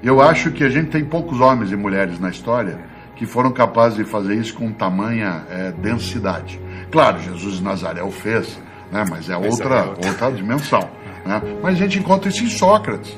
Eu 0.02 0.20
acho 0.20 0.50
que 0.52 0.64
a 0.64 0.70
gente 0.70 0.90
tem 0.90 1.06
poucos 1.06 1.40
homens 1.42 1.72
e 1.72 1.76
mulheres 1.76 2.20
na 2.20 2.30
história 2.30 2.80
que 3.16 3.26
foram 3.28 3.52
capazes 3.52 3.98
de 3.98 4.04
fazer 4.04 4.36
isso 4.36 4.56
com 4.56 4.72
tamanha 4.72 5.44
é, 5.50 5.72
densidade. 5.74 6.60
Claro, 6.90 7.20
Jesus 7.22 7.58
de 7.58 7.64
Nazaré 7.64 8.02
o 8.02 8.10
fez, 8.10 8.58
né? 8.91 9.05
mas 9.10 9.29
é 9.29 9.38
outra, 9.38 9.75
é 9.75 9.84
outra. 9.84 10.10
outra 10.10 10.31
dimensão. 10.31 10.89
Né? 11.25 11.41
Mas 11.62 11.75
a 11.75 11.77
gente 11.77 12.00
encontra 12.00 12.29
isso 12.29 12.43
em 12.43 12.50
Sócrates, 12.50 13.17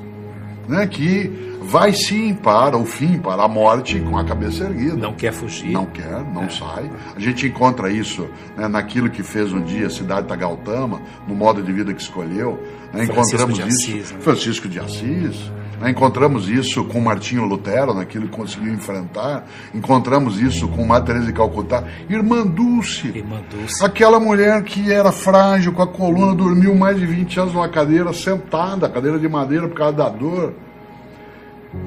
né? 0.68 0.88
que 0.88 1.52
vai 1.62 1.94
sim 1.94 2.34
para 2.34 2.78
o 2.78 2.86
fim, 2.86 3.20
para 3.20 3.44
a 3.44 3.48
morte, 3.48 4.00
com 4.00 4.18
a 4.18 4.26
cabeça 4.26 4.64
erguida. 4.66 4.96
Não 4.96 5.14
quer 5.14 5.32
fugir. 5.32 5.72
Não 5.72 5.86
quer, 5.86 6.24
não 6.34 6.44
é. 6.44 6.50
sai. 6.50 6.90
A 7.16 7.20
gente 7.20 7.48
encontra 7.48 7.92
isso 7.92 8.28
né, 8.58 8.68
naquilo 8.68 9.10
que 9.10 9.24
fez 9.24 9.54
um 9.54 9.62
dia 9.62 9.90
Siddhartha 9.90 10.36
Gautama, 10.36 11.02
no 11.28 11.36
modo 11.36 11.62
de 11.62 11.72
vida 11.72 11.94
que 11.94 12.02
escolheu. 12.02 12.62
Né? 12.92 13.06
Encontramos 13.06 13.60
isso. 13.60 13.68
Assis, 13.68 14.12
né? 14.12 14.20
Francisco 14.20 14.68
de 14.68 14.80
Assis. 14.80 15.52
Né? 15.82 15.90
Encontramos 15.90 16.48
isso 16.48 16.84
com 16.86 17.02
Martinho 17.02 17.44
Lutero, 17.44 17.94
naquilo 17.94 18.28
que 18.28 18.38
conseguiu 18.38 18.72
enfrentar. 18.74 19.46
Encontramos 19.74 20.40
isso 20.40 20.68
com 20.68 20.86
Madre 20.86 21.08
Teresa 21.08 21.26
de 21.26 21.34
Calcutá. 21.34 21.84
Irmã 22.08 22.46
Dulce. 22.46 23.08
Irmã 23.08 23.42
Dulce. 23.50 23.84
Aquela 23.84 24.20
mulher 24.20 24.64
que 24.64 24.92
era 24.92 25.12
frágil, 25.12 25.74
com 25.74 25.82
a 25.82 25.88
coluna, 25.88 26.36
dormiu 26.36 26.76
mais 26.76 27.00
de 27.00 27.06
20 27.08 27.40
anos 27.40 27.54
numa 27.54 27.68
cadeira 27.68 28.14
sentada, 28.14 28.88
cadeira 28.88 29.18
de 29.18 29.28
madeira 29.28 29.68
por 29.68 29.76
causa 29.76 29.98
da 29.98 30.10
dor. 30.10 30.54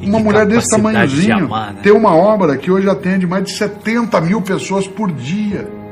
E 0.01 0.09
uma 0.09 0.19
mulher 0.19 0.47
desse 0.47 0.71
tamanhozinho 0.71 1.37
de 1.37 1.45
amar, 1.45 1.75
né? 1.75 1.81
tem 1.83 1.93
uma 1.93 2.15
obra 2.15 2.57
que 2.57 2.71
hoje 2.71 2.89
atende 2.89 3.27
mais 3.27 3.45
de 3.45 3.53
70 3.53 4.21
mil 4.23 4.41
pessoas 4.41 4.89
por 4.89 5.13
dia. 5.13 5.84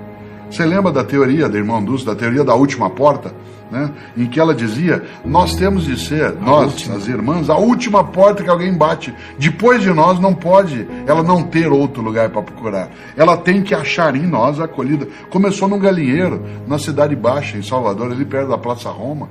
Você 0.52 0.66
lembra 0.66 0.92
da 0.92 1.02
teoria 1.02 1.48
da 1.48 1.56
irmã 1.56 1.82
Dulce, 1.82 2.04
da 2.04 2.14
teoria 2.14 2.44
da 2.44 2.54
última 2.54 2.90
porta? 2.90 3.34
Né? 3.70 3.90
em 4.14 4.26
que 4.26 4.38
ela 4.38 4.54
dizia: 4.54 5.02
Nós 5.24 5.54
temos 5.54 5.86
de 5.86 5.98
ser, 5.98 6.26
a 6.26 6.32
nós, 6.32 6.72
última. 6.72 6.96
as 6.96 7.08
irmãs, 7.08 7.48
a 7.48 7.56
última 7.56 8.04
porta 8.04 8.44
que 8.44 8.50
alguém 8.50 8.76
bate. 8.76 9.14
Depois 9.38 9.80
de 9.80 9.90
nós, 9.94 10.20
não 10.20 10.34
pode 10.34 10.86
ela 11.06 11.22
não 11.22 11.42
ter 11.42 11.72
outro 11.72 12.02
lugar 12.02 12.28
para 12.28 12.42
procurar. 12.42 12.90
Ela 13.16 13.34
tem 13.34 13.62
que 13.62 13.74
achar 13.74 14.14
em 14.14 14.26
nós 14.26 14.60
a 14.60 14.64
acolhida. 14.64 15.08
Começou 15.30 15.68
num 15.68 15.78
galinheiro, 15.78 16.44
na 16.68 16.78
Cidade 16.78 17.16
Baixa, 17.16 17.56
em 17.56 17.62
Salvador, 17.62 18.12
ali 18.12 18.26
perto 18.26 18.50
da 18.50 18.58
Praça 18.58 18.90
Roma. 18.90 19.30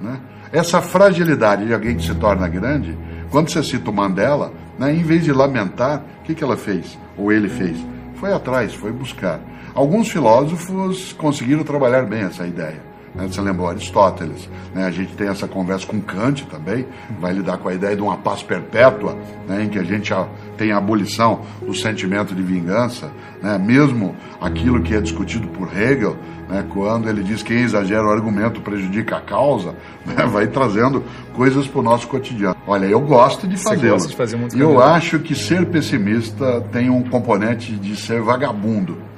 Né? 0.00 0.18
Essa 0.52 0.82
fragilidade 0.82 1.64
de 1.64 1.72
alguém 1.72 1.96
que 1.96 2.02
se 2.04 2.16
torna 2.16 2.48
grande, 2.48 2.98
quando 3.30 3.48
você 3.48 3.62
cita 3.62 3.90
o 3.90 3.94
Mandela, 3.94 4.52
né, 4.76 4.92
em 4.92 5.04
vez 5.04 5.22
de 5.22 5.32
lamentar, 5.32 6.02
o 6.20 6.24
que, 6.24 6.34
que 6.34 6.42
ela 6.42 6.56
fez? 6.56 6.98
Ou 7.16 7.30
ele 7.30 7.48
fez? 7.48 7.76
Foi 8.16 8.32
atrás, 8.32 8.74
foi 8.74 8.90
buscar. 8.90 9.38
Alguns 9.74 10.08
filósofos 10.08 11.12
conseguiram 11.12 11.64
trabalhar 11.64 12.02
bem 12.06 12.22
essa 12.22 12.46
ideia. 12.46 12.88
Né? 13.14 13.26
Você 13.26 13.40
lembrou 13.40 13.68
Aristóteles. 13.68 14.48
Né? 14.74 14.84
A 14.84 14.90
gente 14.90 15.14
tem 15.14 15.28
essa 15.28 15.46
conversa 15.46 15.86
com 15.86 16.00
Kant 16.00 16.46
também, 16.46 16.86
vai 17.20 17.32
lidar 17.32 17.58
com 17.58 17.68
a 17.68 17.74
ideia 17.74 17.96
de 17.96 18.02
uma 18.02 18.16
paz 18.16 18.42
perpétua, 18.42 19.16
né? 19.46 19.64
em 19.64 19.68
que 19.68 19.78
a 19.78 19.82
gente 19.82 20.12
tem 20.56 20.72
a 20.72 20.78
abolição 20.78 21.40
do 21.60 21.74
sentimento 21.74 22.34
de 22.34 22.42
vingança, 22.42 23.10
né? 23.42 23.58
mesmo 23.58 24.14
aquilo 24.40 24.82
que 24.82 24.94
é 24.94 25.00
discutido 25.00 25.48
por 25.48 25.68
Hegel, 25.76 26.16
né? 26.48 26.64
quando 26.70 27.08
ele 27.08 27.22
diz 27.22 27.42
que 27.42 27.48
quem 27.48 27.62
exagera 27.62 28.06
o 28.06 28.10
argumento 28.10 28.60
prejudica 28.60 29.16
a 29.16 29.20
causa, 29.20 29.74
né? 30.06 30.26
vai 30.26 30.46
trazendo 30.46 31.02
coisas 31.34 31.66
para 31.66 31.80
o 31.80 31.82
nosso 31.82 32.06
cotidiano. 32.08 32.56
Olha, 32.66 32.86
eu 32.86 33.00
gosto 33.00 33.48
de 33.48 33.56
fazê-lo. 33.56 33.98
Fazer 34.10 34.36
eu 34.54 34.80
acho 34.80 35.18
que 35.18 35.34
ser 35.34 35.66
pessimista 35.66 36.60
tem 36.70 36.90
um 36.90 37.02
componente 37.02 37.72
de 37.72 37.96
ser 37.96 38.20
vagabundo. 38.20 39.08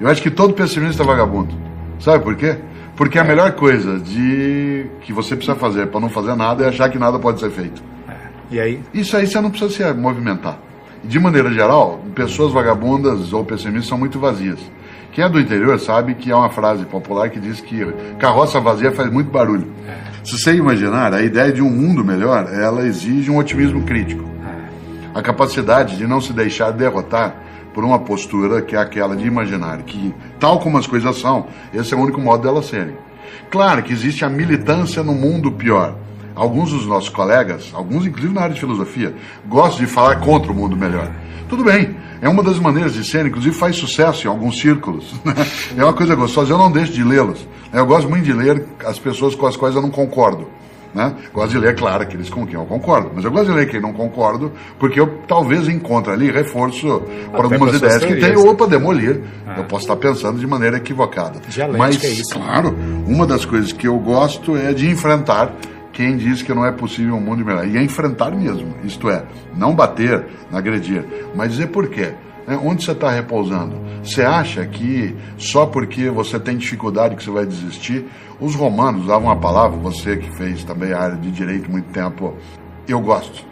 Eu 0.00 0.08
acho 0.08 0.22
que 0.22 0.30
todo 0.30 0.54
pessimista 0.54 1.02
é 1.02 1.06
vagabundo. 1.06 1.54
Sabe 1.98 2.24
por 2.24 2.34
quê? 2.34 2.56
Porque 2.96 3.18
a 3.18 3.24
melhor 3.24 3.52
coisa 3.52 3.98
de 3.98 4.86
que 5.02 5.12
você 5.12 5.36
precisa 5.36 5.56
fazer 5.56 5.88
para 5.88 6.00
não 6.00 6.08
fazer 6.08 6.34
nada 6.34 6.64
é 6.64 6.68
achar 6.68 6.88
que 6.88 6.98
nada 6.98 7.18
pode 7.18 7.38
ser 7.38 7.50
feito. 7.50 7.82
É. 8.08 8.14
E 8.50 8.60
aí? 8.60 8.80
Isso 8.94 9.14
aí 9.16 9.26
você 9.26 9.38
não 9.40 9.50
precisa 9.50 9.92
se 9.92 9.92
movimentar. 9.92 10.58
De 11.04 11.18
maneira 11.18 11.50
geral, 11.50 12.00
pessoas 12.14 12.52
vagabundas 12.52 13.32
ou 13.32 13.44
pessimistas 13.44 13.88
são 13.88 13.98
muito 13.98 14.18
vazias. 14.18 14.58
Quem 15.12 15.24
é 15.24 15.28
do 15.28 15.38
interior 15.38 15.78
sabe 15.78 16.14
que 16.14 16.32
há 16.32 16.36
uma 16.36 16.50
frase 16.50 16.84
popular 16.86 17.28
que 17.28 17.38
diz 17.38 17.60
que 17.60 17.84
carroça 18.18 18.58
vazia 18.58 18.92
faz 18.92 19.10
muito 19.12 19.30
barulho. 19.30 19.66
É. 19.86 20.24
Se 20.24 20.38
você 20.38 20.54
imaginar, 20.54 21.12
a 21.12 21.22
ideia 21.22 21.52
de 21.52 21.60
um 21.60 21.70
mundo 21.70 22.02
melhor, 22.02 22.48
ela 22.52 22.86
exige 22.86 23.30
um 23.30 23.36
otimismo 23.36 23.82
crítico. 23.82 24.24
É. 25.14 25.18
A 25.18 25.22
capacidade 25.22 25.96
de 25.96 26.06
não 26.06 26.22
se 26.22 26.32
deixar 26.32 26.70
derrotar 26.70 27.34
por 27.72 27.84
uma 27.84 27.98
postura 27.98 28.62
que 28.62 28.74
é 28.74 28.78
aquela 28.78 29.16
de 29.16 29.26
imaginar 29.26 29.82
que, 29.82 30.14
tal 30.38 30.58
como 30.60 30.78
as 30.78 30.86
coisas 30.86 31.18
são, 31.18 31.46
esse 31.72 31.94
é 31.94 31.96
o 31.96 32.00
único 32.00 32.20
modo 32.20 32.42
delas 32.42 32.66
serem. 32.66 32.96
Claro 33.50 33.82
que 33.82 33.92
existe 33.92 34.24
a 34.24 34.28
militância 34.28 35.02
no 35.02 35.14
mundo 35.14 35.52
pior. 35.52 35.96
Alguns 36.34 36.70
dos 36.70 36.86
nossos 36.86 37.08
colegas, 37.08 37.70
alguns 37.74 38.06
inclusive 38.06 38.32
na 38.32 38.42
área 38.42 38.54
de 38.54 38.60
filosofia, 38.60 39.14
gostam 39.46 39.84
de 39.84 39.86
falar 39.86 40.16
contra 40.20 40.52
o 40.52 40.54
mundo 40.54 40.76
melhor. 40.76 41.10
Tudo 41.48 41.64
bem, 41.64 41.96
é 42.22 42.28
uma 42.28 42.42
das 42.42 42.58
maneiras 42.58 42.94
de 42.94 43.04
ser, 43.04 43.26
inclusive 43.26 43.54
faz 43.54 43.76
sucesso 43.76 44.26
em 44.26 44.30
alguns 44.30 44.60
círculos. 44.60 45.12
é 45.76 45.82
uma 45.82 45.92
coisa 45.92 46.14
gostosa, 46.14 46.52
eu 46.52 46.58
não 46.58 46.70
deixo 46.70 46.92
de 46.92 47.02
lê-los. 47.02 47.46
Eu 47.72 47.84
gosto 47.86 48.08
muito 48.08 48.24
de 48.24 48.32
ler 48.32 48.66
as 48.86 48.98
pessoas 48.98 49.34
com 49.34 49.46
as 49.46 49.56
quais 49.56 49.74
eu 49.74 49.82
não 49.82 49.90
concordo. 49.90 50.48
Né? 50.94 51.14
Gosto 51.32 51.50
de 51.50 51.58
ler, 51.58 51.76
claro, 51.76 52.02
aqueles 52.02 52.28
com 52.28 52.44
quem 52.44 52.54
eu 52.56 52.66
concordo, 52.66 53.12
mas 53.14 53.24
eu 53.24 53.30
gosto 53.30 53.46
de 53.46 53.52
ler 53.52 53.68
quem 53.68 53.80
não 53.80 53.92
concordo, 53.92 54.52
porque 54.78 54.98
eu 54.98 55.20
talvez 55.26 55.68
encontre 55.68 56.12
ali 56.12 56.30
reforço 56.30 57.02
para 57.30 57.44
algumas 57.44 57.76
ideias 57.76 58.04
que 58.04 58.16
tenho 58.16 58.44
ou 58.44 58.54
para 58.56 58.66
demolir. 58.66 59.20
Ah. 59.46 59.54
Eu 59.58 59.64
posso 59.64 59.84
estar 59.84 59.96
pensando 59.96 60.40
de 60.40 60.46
maneira 60.46 60.78
equivocada. 60.78 61.40
mas, 61.78 62.02
é 62.02 62.08
isso, 62.08 62.38
né? 62.38 62.44
claro, 62.44 62.76
uma 63.06 63.24
das 63.24 63.44
coisas 63.44 63.72
que 63.72 63.86
eu 63.86 63.98
gosto 63.98 64.56
é 64.56 64.72
de 64.72 64.88
enfrentar 64.88 65.54
quem 65.92 66.16
diz 66.16 66.42
que 66.42 66.52
não 66.54 66.64
é 66.64 66.72
possível 66.72 67.14
um 67.14 67.20
mundo 67.20 67.44
melhor. 67.44 67.66
E 67.66 67.76
é 67.76 67.82
enfrentar 67.82 68.30
mesmo, 68.30 68.74
isto 68.82 69.08
é, 69.10 69.24
não 69.54 69.74
bater, 69.74 70.24
não 70.50 70.58
agredir, 70.58 71.04
mas 71.34 71.52
dizer 71.52 71.68
por 71.68 71.88
quê. 71.88 72.14
Né? 72.50 72.60
Onde 72.64 72.84
você 72.84 72.90
está 72.90 73.12
repousando? 73.12 73.76
Você 74.02 74.22
acha 74.22 74.66
que 74.66 75.14
só 75.38 75.66
porque 75.66 76.10
você 76.10 76.40
tem 76.40 76.56
dificuldade 76.56 77.14
que 77.14 77.22
você 77.22 77.30
vai 77.30 77.46
desistir? 77.46 78.06
Os 78.40 78.56
romanos 78.56 79.06
davam 79.06 79.28
uma 79.28 79.36
palavra, 79.36 79.78
você 79.78 80.16
que 80.16 80.36
fez 80.36 80.64
também 80.64 80.92
a 80.92 80.98
área 80.98 81.16
de 81.16 81.30
direito 81.30 81.70
muito 81.70 81.92
tempo, 81.92 82.34
eu 82.88 83.00
gosto, 83.00 83.46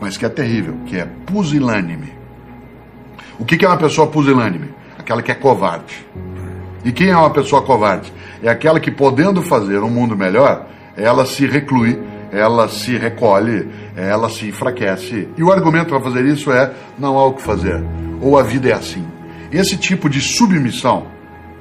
mas 0.00 0.16
que 0.16 0.24
é 0.24 0.30
terrível, 0.30 0.78
que 0.86 0.96
é 0.96 1.04
pusilânime. 1.26 2.14
O 3.38 3.44
que 3.44 3.62
é 3.62 3.68
uma 3.68 3.76
pessoa 3.76 4.06
pusilânime? 4.06 4.70
Aquela 4.98 5.20
que 5.20 5.30
é 5.30 5.34
covarde. 5.34 6.06
E 6.82 6.92
quem 6.92 7.10
é 7.10 7.16
uma 7.16 7.28
pessoa 7.28 7.60
covarde? 7.60 8.10
é 8.42 8.48
aquela 8.48 8.80
que, 8.80 8.90
podendo 8.90 9.42
fazer 9.42 9.80
um 9.80 9.90
mundo 9.90 10.16
melhor, 10.16 10.66
ela 10.96 11.26
se 11.26 11.46
reclui, 11.46 12.00
ela 12.32 12.66
se 12.68 12.96
recolhe, 12.96 13.68
ela 13.94 14.30
se 14.30 14.48
enfraquece. 14.48 15.28
E 15.36 15.42
o 15.42 15.52
argumento 15.52 15.88
para 15.88 16.00
fazer 16.00 16.24
isso 16.24 16.50
é: 16.50 16.72
não 16.98 17.18
há 17.18 17.26
o 17.26 17.34
que 17.34 17.42
fazer, 17.42 17.82
ou 18.20 18.38
a 18.38 18.42
vida 18.42 18.68
é 18.68 18.72
assim. 18.72 19.06
Esse 19.50 19.76
tipo 19.76 20.08
de 20.08 20.20
submissão 20.20 21.06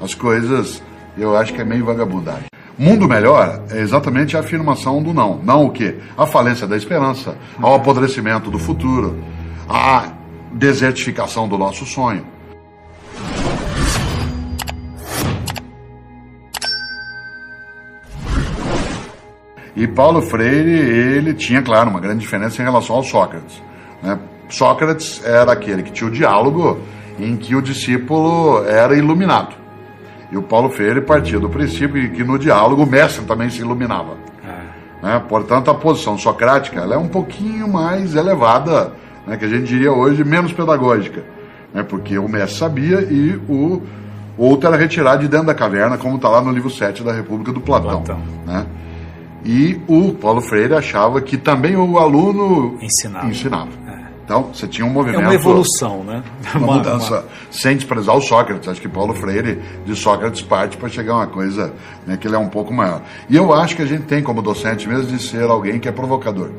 às 0.02 0.14
coisas, 0.14 0.82
eu 1.18 1.36
acho 1.36 1.54
que 1.54 1.62
é 1.62 1.66
meio 1.66 1.86
vagabundagem. 1.86 2.46
Mundo 2.78 3.08
melhor 3.08 3.64
é 3.70 3.80
exatamente 3.80 4.36
a 4.36 4.42
afirmação 4.42 5.02
do 5.02 5.14
não. 5.14 5.40
Não 5.42 5.66
o 5.66 5.72
quê? 5.72 5.96
A 6.18 6.26
falência 6.26 6.68
da 6.68 6.76
esperança, 6.76 7.38
ao 7.62 7.76
apodrecimento 7.76 8.52
do 8.52 8.60
futuro, 8.60 9.24
a 9.70 10.12
desertificação 10.52 11.48
do 11.48 11.58
nosso 11.58 11.86
sonho. 11.86 12.26
E 19.76 19.88
Paulo 19.88 20.22
Freire, 20.22 20.72
ele 20.72 21.34
tinha, 21.34 21.62
claro, 21.62 21.90
uma 21.90 22.00
grande 22.00 22.22
diferença 22.22 22.62
em 22.62 22.66
relação 22.66 22.96
ao 22.96 23.04
Sócrates. 23.04 23.62
Né? 24.02 24.18
Sócrates 24.50 25.24
era 25.26 25.52
aquele 25.52 25.84
que 25.84 25.92
tinha 25.92 26.10
o 26.10 26.12
diálogo 26.12 26.80
em 27.20 27.36
que 27.36 27.56
o 27.56 27.62
discípulo 27.62 28.64
era 28.66 28.96
iluminado. 28.96 29.56
E 30.32 30.38
o 30.38 30.42
Paulo 30.42 30.70
Freire 30.70 31.02
partia 31.02 31.40
do 31.40 31.50
princípio 31.50 32.12
que 32.12 32.24
no 32.24 32.38
diálogo 32.38 32.84
o 32.84 32.86
mestre 32.86 33.24
também 33.26 33.50
se 33.50 33.62
iluminava. 33.62 34.18
É. 34.44 35.06
Né? 35.06 35.24
Portanto, 35.28 35.70
a 35.70 35.76
posição 35.76 36.18
socrática 36.18 36.82
é 36.82 36.98
um 36.98 37.08
pouquinho 37.08 37.72
mais 37.72 38.16
elevada, 38.16 38.94
né? 39.26 39.38
que 39.38 39.46
a 39.46 39.48
gente 39.48 39.66
diria 39.66 39.92
hoje 39.92 40.24
menos 40.24 40.52
pedagógica. 40.52 41.24
Né? 41.74 41.84
Porque 41.84 42.18
o 42.18 42.28
mestre 42.28 42.58
sabia 42.58 43.02
e 43.02 43.40
o 43.48 43.82
outro 44.38 44.68
era 44.68 44.78
retirado 44.78 45.22
de 45.22 45.28
dentro 45.28 45.48
da 45.48 45.54
caverna, 45.54 45.98
como 45.98 46.16
está 46.16 46.30
lá 46.30 46.42
no 46.42 46.52
livro 46.52 46.70
7 46.70 47.04
da 47.04 47.14
República 47.14 47.52
do 47.52 47.62
Platão. 47.62 48.02
Platão. 48.02 48.22
Né? 48.46 48.66
E 49.46 49.80
o 49.88 50.12
Paulo 50.14 50.42
Freire 50.42 50.74
achava 50.74 51.22
que 51.22 51.38
também 51.38 51.76
o 51.76 52.00
aluno 52.00 52.80
ensinava. 52.82 53.28
ensinava. 53.28 53.70
É. 53.88 53.95
Então, 54.26 54.50
você 54.52 54.68
tinha 54.68 54.86
um 54.86 54.90
movimento. 54.90 55.22
É 55.22 55.24
uma 55.24 55.36
evolução, 55.36 56.04
né? 56.04 56.24
Uma, 56.56 56.66
uma 56.66 56.78
mudança. 56.78 57.20
Uma... 57.20 57.24
Sem 57.52 57.78
desprezar 57.78 58.16
o 58.16 58.22
Sócrates. 58.22 58.68
Acho 58.68 58.82
que 58.82 58.90
Paulo 58.90 59.14
Freire, 59.14 59.62
de 59.86 59.96
Sócrates, 59.96 60.42
parte 60.42 60.78
para 60.78 60.90
chegar 60.90 61.14
a 61.14 61.18
uma 61.18 61.28
coisa 61.28 61.74
né, 62.08 62.18
que 62.18 62.28
ele 62.28 62.36
é 62.36 62.40
um 62.40 62.50
pouco 62.50 62.74
maior. 62.74 63.02
E 63.30 63.36
eu 63.36 63.54
acho 63.54 63.76
que 63.76 63.84
a 63.84 63.86
gente 63.86 64.04
tem, 64.04 64.24
como 64.24 64.42
docente 64.42 64.88
mesmo, 64.88 65.06
de 65.06 65.22
ser 65.22 65.44
alguém 65.44 65.80
que 65.80 65.88
é 65.88 65.92
provocador. 65.92 66.50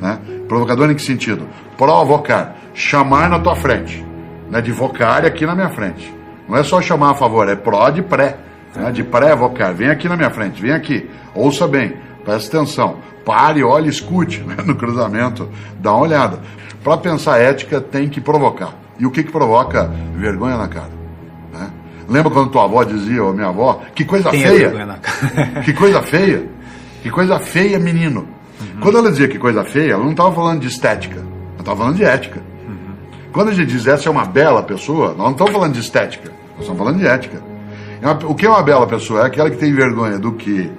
Né? 0.00 0.18
Provocador 0.48 0.90
em 0.90 0.94
que 0.94 1.02
sentido? 1.02 1.46
Provocar. 1.78 2.56
Chamar 2.74 3.30
na 3.30 3.38
tua 3.38 3.54
frente. 3.54 4.04
Né? 4.50 4.60
De 4.60 4.72
vocar 4.72 5.24
aqui 5.24 5.46
na 5.46 5.54
minha 5.54 5.70
frente. 5.70 6.12
Não 6.48 6.56
é 6.56 6.64
só 6.64 6.82
chamar 6.82 7.12
a 7.12 7.14
favor, 7.14 7.48
é 7.48 7.54
pró 7.54 7.90
de 7.90 8.02
pré. 8.02 8.38
Né? 8.74 8.90
De 8.90 9.04
pré-vocar. 9.04 9.72
Vem 9.72 9.88
aqui 9.88 10.08
na 10.08 10.16
minha 10.16 10.30
frente, 10.30 10.60
vem 10.60 10.72
aqui. 10.72 11.08
Ouça 11.32 11.68
bem 11.68 11.94
Presta 12.24 12.56
atenção. 12.56 12.96
Pare, 13.24 13.62
olhe, 13.62 13.88
escute 13.88 14.40
né? 14.40 14.56
no 14.64 14.74
cruzamento. 14.74 15.48
Dá 15.78 15.92
uma 15.92 16.00
olhada. 16.00 16.40
Para 16.84 16.98
pensar 16.98 17.40
ética, 17.40 17.80
tem 17.80 18.10
que 18.10 18.20
provocar. 18.20 18.74
E 18.98 19.06
o 19.06 19.10
que, 19.10 19.24
que 19.24 19.32
provoca? 19.32 19.90
Vergonha 20.14 20.58
na 20.58 20.68
cara. 20.68 20.90
Né? 21.50 21.70
Lembra 22.06 22.30
quando 22.30 22.50
tua 22.50 22.64
avó 22.64 22.84
dizia, 22.84 23.24
ou 23.24 23.32
minha 23.32 23.48
avó, 23.48 23.80
que 23.94 24.04
coisa 24.04 24.30
tem 24.30 24.42
feia? 24.42 25.00
que 25.64 25.72
coisa 25.72 26.02
feia. 26.02 26.46
Que 27.02 27.10
coisa 27.10 27.40
feia, 27.40 27.78
menino. 27.78 28.28
Uhum. 28.60 28.80
Quando 28.82 28.98
ela 28.98 29.10
dizia 29.10 29.26
que 29.26 29.38
coisa 29.38 29.64
feia, 29.64 29.94
ela 29.94 30.04
não 30.04 30.10
estava 30.10 30.30
falando 30.30 30.60
de 30.60 30.68
estética. 30.68 31.20
Ela 31.20 31.60
estava 31.60 31.76
falando 31.78 31.96
de 31.96 32.04
ética. 32.04 32.42
Uhum. 32.68 32.94
Quando 33.32 33.48
a 33.48 33.54
gente 33.54 33.68
diz 33.68 33.86
essa 33.86 34.08
é 34.08 34.12
uma 34.12 34.26
bela 34.26 34.62
pessoa, 34.62 35.08
nós 35.08 35.18
não 35.18 35.30
estamos 35.30 35.52
falando 35.52 35.72
de 35.72 35.80
estética. 35.80 36.30
Nós 36.52 36.60
estamos 36.60 36.78
falando 36.78 36.98
de 36.98 37.06
ética. 37.06 37.42
É 38.02 38.10
o 38.26 38.34
que 38.34 38.44
é 38.44 38.50
uma 38.50 38.62
bela 38.62 38.86
pessoa? 38.86 39.22
É 39.22 39.26
aquela 39.26 39.50
que 39.50 39.56
tem 39.56 39.72
vergonha 39.72 40.18
do 40.18 40.32
que 40.32 40.70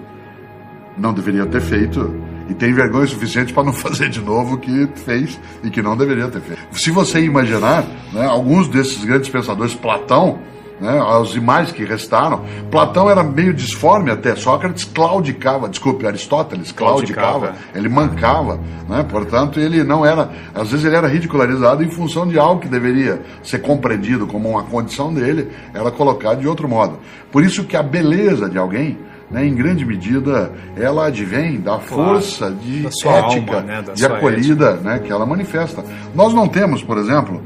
não 0.95 1.11
deveria 1.13 1.47
ter 1.47 1.61
feito 1.61 2.13
e 2.49 2.53
tem 2.53 2.73
vergonha 2.73 3.07
suficiente 3.07 3.53
para 3.53 3.63
não 3.63 3.73
fazer 3.73 4.09
de 4.09 4.21
novo 4.21 4.55
o 4.55 4.57
que 4.57 4.87
fez 4.95 5.39
e 5.63 5.69
que 5.69 5.81
não 5.81 5.95
deveria 5.95 6.27
ter 6.27 6.41
feito. 6.41 6.61
Se 6.71 6.91
você 6.91 7.21
imaginar, 7.21 7.85
né, 8.13 8.25
alguns 8.25 8.67
desses 8.67 9.03
grandes 9.03 9.29
pensadores, 9.29 9.73
Platão, 9.73 10.39
né, 10.79 11.01
as 11.21 11.35
imagens 11.35 11.71
que 11.71 11.85
restaram, 11.85 12.43
Platão 12.69 13.09
era 13.09 13.23
meio 13.23 13.53
disforme 13.53 14.11
até, 14.11 14.35
Sócrates 14.35 14.83
claudicava, 14.83 15.69
desculpe, 15.69 16.05
Aristóteles 16.05 16.71
claudicava, 16.71 17.39
claudicava. 17.39 17.57
ele 17.73 17.87
mancava, 17.87 18.59
né, 18.87 19.05
portanto 19.09 19.59
ele 19.59 19.83
não 19.83 20.05
era, 20.05 20.29
às 20.53 20.71
vezes 20.71 20.85
ele 20.85 20.95
era 20.95 21.07
ridicularizado 21.07 21.83
em 21.83 21.89
função 21.89 22.27
de 22.27 22.37
algo 22.37 22.61
que 22.61 22.67
deveria 22.67 23.21
ser 23.41 23.59
compreendido 23.59 24.27
como 24.27 24.49
uma 24.49 24.63
condição 24.63 25.13
dele, 25.13 25.49
era 25.73 25.89
colocado 25.91 26.41
de 26.41 26.47
outro 26.47 26.67
modo. 26.67 26.99
Por 27.31 27.43
isso 27.43 27.63
que 27.63 27.77
a 27.77 27.83
beleza 27.83 28.49
de 28.49 28.57
alguém 28.57 28.97
né, 29.29 29.45
em 29.45 29.55
grande 29.55 29.85
medida, 29.85 30.51
ela 30.75 31.07
advém 31.07 31.59
da 31.59 31.79
força 31.79 32.47
claro, 32.47 32.59
de 32.59 32.83
da 32.83 32.89
ética, 32.89 33.55
alma, 33.55 33.61
né, 33.61 33.83
de 33.93 34.05
acolhida 34.05 34.69
ética. 34.69 34.89
Né, 34.89 34.99
que 34.99 35.11
ela 35.11 35.25
manifesta. 35.25 35.83
Nós 36.13 36.33
não 36.33 36.47
temos, 36.47 36.83
por 36.83 36.97
exemplo, 36.97 37.41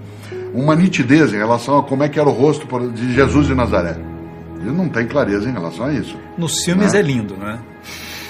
uma 0.54 0.76
nitidez 0.76 1.34
em 1.34 1.38
relação 1.38 1.78
a 1.78 1.84
como 1.84 2.04
é 2.04 2.10
que 2.10 2.20
era 2.20 2.28
o 2.28 2.34
rosto 2.34 2.68
de 2.90 3.14
Jesus 3.14 3.48
de 3.48 3.56
Nazaré. 3.56 3.98
Ele 4.62 4.72
não 4.72 4.90
tem 4.90 5.08
clareza 5.08 5.50
em 5.50 5.54
relação 5.54 5.86
a 5.86 5.94
isso. 5.94 6.18
Nos 6.38 6.64
filmes 6.64 6.94
né? 6.94 7.00
é 7.00 7.02
lindo, 7.02 7.36
né? 7.38 7.60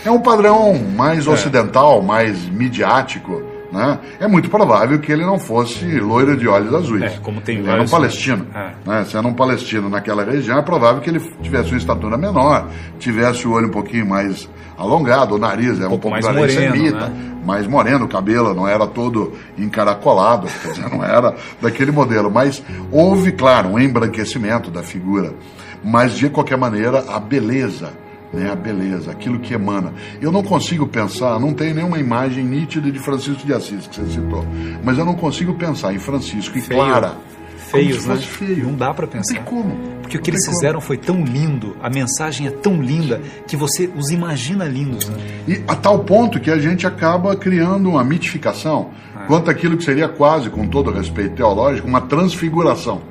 É 0.06 0.12
um 0.12 0.22
padrão 0.22 0.76
mais 0.96 1.28
é. 1.28 1.30
ocidental, 1.30 2.02
mais 2.02 2.48
midiático. 2.50 3.42
Né? 3.72 4.00
É 4.20 4.28
muito 4.28 4.50
provável 4.50 5.00
que 5.00 5.12
ele 5.12 5.24
não 5.24 5.38
fosse 5.38 5.86
loiro 6.00 6.36
de 6.36 6.48
olhos 6.48 6.74
azuis. 6.74 7.04
É, 7.04 7.18
como 7.20 7.40
tem 7.40 7.58
ele 7.58 7.68
vários... 7.68 7.80
era 7.80 7.88
um 7.88 8.02
palestino. 8.02 8.48
É. 8.54 8.72
Né? 8.86 9.06
Sendo 9.06 9.28
um 9.28 9.34
palestino 9.34 9.90
naquela 9.90 10.24
região, 10.24 10.58
é 10.58 10.62
provável 10.62 11.02
que 11.02 11.10
ele 11.10 11.20
tivesse 11.42 11.70
uma 11.70 11.78
estatura 11.78 12.18
menor, 12.18 12.68
tivesse 12.98 13.48
o 13.48 13.52
olho 13.52 13.68
um 13.68 13.72
pouquinho 13.72 14.08
mais 14.08 14.50
alongado, 14.78 15.36
o 15.36 15.38
nariz 15.38 15.80
é 15.80 15.84
um, 15.84 15.88
um 15.88 15.90
pouco 15.90 16.10
mais 16.10 16.26
moreno, 16.26 16.50
semita, 16.50 17.10
né? 17.10 17.38
mais 17.46 17.68
moreno, 17.68 18.06
o 18.06 18.08
cabelo 18.08 18.54
não 18.54 18.68
era 18.68 18.88
todo 18.88 19.34
encaracolado, 19.58 20.48
quer 20.62 20.70
dizer, 20.70 20.90
não 20.90 21.04
era 21.04 21.36
daquele 21.62 21.92
modelo. 21.92 22.32
Mas 22.32 22.64
houve, 22.92 23.32
claro, 23.32 23.70
um 23.70 23.80
embranquecimento 23.80 24.72
da 24.72 24.82
figura. 24.82 25.34
Mas, 25.84 26.14
de 26.14 26.30
qualquer 26.30 26.58
maneira, 26.58 27.06
a 27.08 27.20
beleza 27.20 27.92
né, 28.34 28.52
a 28.52 28.56
beleza, 28.56 29.12
aquilo 29.12 29.40
que 29.40 29.54
emana. 29.54 29.94
Eu 30.22 30.32
não 30.32 30.44
consigo 30.44 30.88
pensar, 30.88 31.40
não 31.40 31.54
tem 31.54 31.74
nenhuma 31.74 32.00
imagem 32.00 32.44
nítida 32.44 32.92
de 32.92 33.00
Francisco 33.00 33.46
de 33.46 33.54
Assis 33.54 33.88
que 33.88 33.96
você 33.96 34.06
citou, 34.06 34.46
mas 34.84 34.98
eu 34.98 35.06
não 35.06 35.16
consigo 35.16 35.54
pensar 35.56 35.94
em 35.94 36.00
Francisco 36.00 36.58
e 36.58 36.62
Feio. 36.62 36.80
Clara. 36.80 37.16
Feios, 37.70 38.06
né? 38.06 38.16
Feio. 38.18 38.66
Não 38.66 38.76
dá 38.76 38.94
para 38.94 39.06
pensar. 39.06 39.36
Não 39.36 39.44
tem 39.44 39.54
como. 39.54 39.78
Porque 40.02 40.18
o 40.18 40.22
que 40.22 40.32
eles 40.32 40.44
fizeram 40.46 40.80
como. 40.80 40.88
foi 40.88 40.98
tão 40.98 41.24
lindo, 41.24 41.78
a 41.82 41.90
mensagem 41.90 42.48
é 42.48 42.52
tão 42.52 42.82
linda 42.82 43.22
que 43.48 43.56
você 43.56 43.90
os 43.96 44.10
imagina 44.10 44.66
lindos. 44.66 45.08
Né? 45.08 45.18
E 45.48 45.64
a 45.68 45.76
tal 45.76 46.00
ponto 46.00 46.40
que 46.40 46.50
a 46.50 46.58
gente 46.58 46.88
acaba 46.88 47.36
criando 47.36 47.90
uma 47.90 48.04
mitificação 48.04 48.90
é. 49.16 49.28
quanto 49.28 49.52
àquilo 49.52 49.78
que 49.78 49.84
seria 49.84 50.10
quase, 50.10 50.50
com 50.50 50.68
todo 50.68 50.92
respeito 50.92 51.36
teológico, 51.36 51.88
uma 51.88 52.02
transfiguração. 52.02 53.02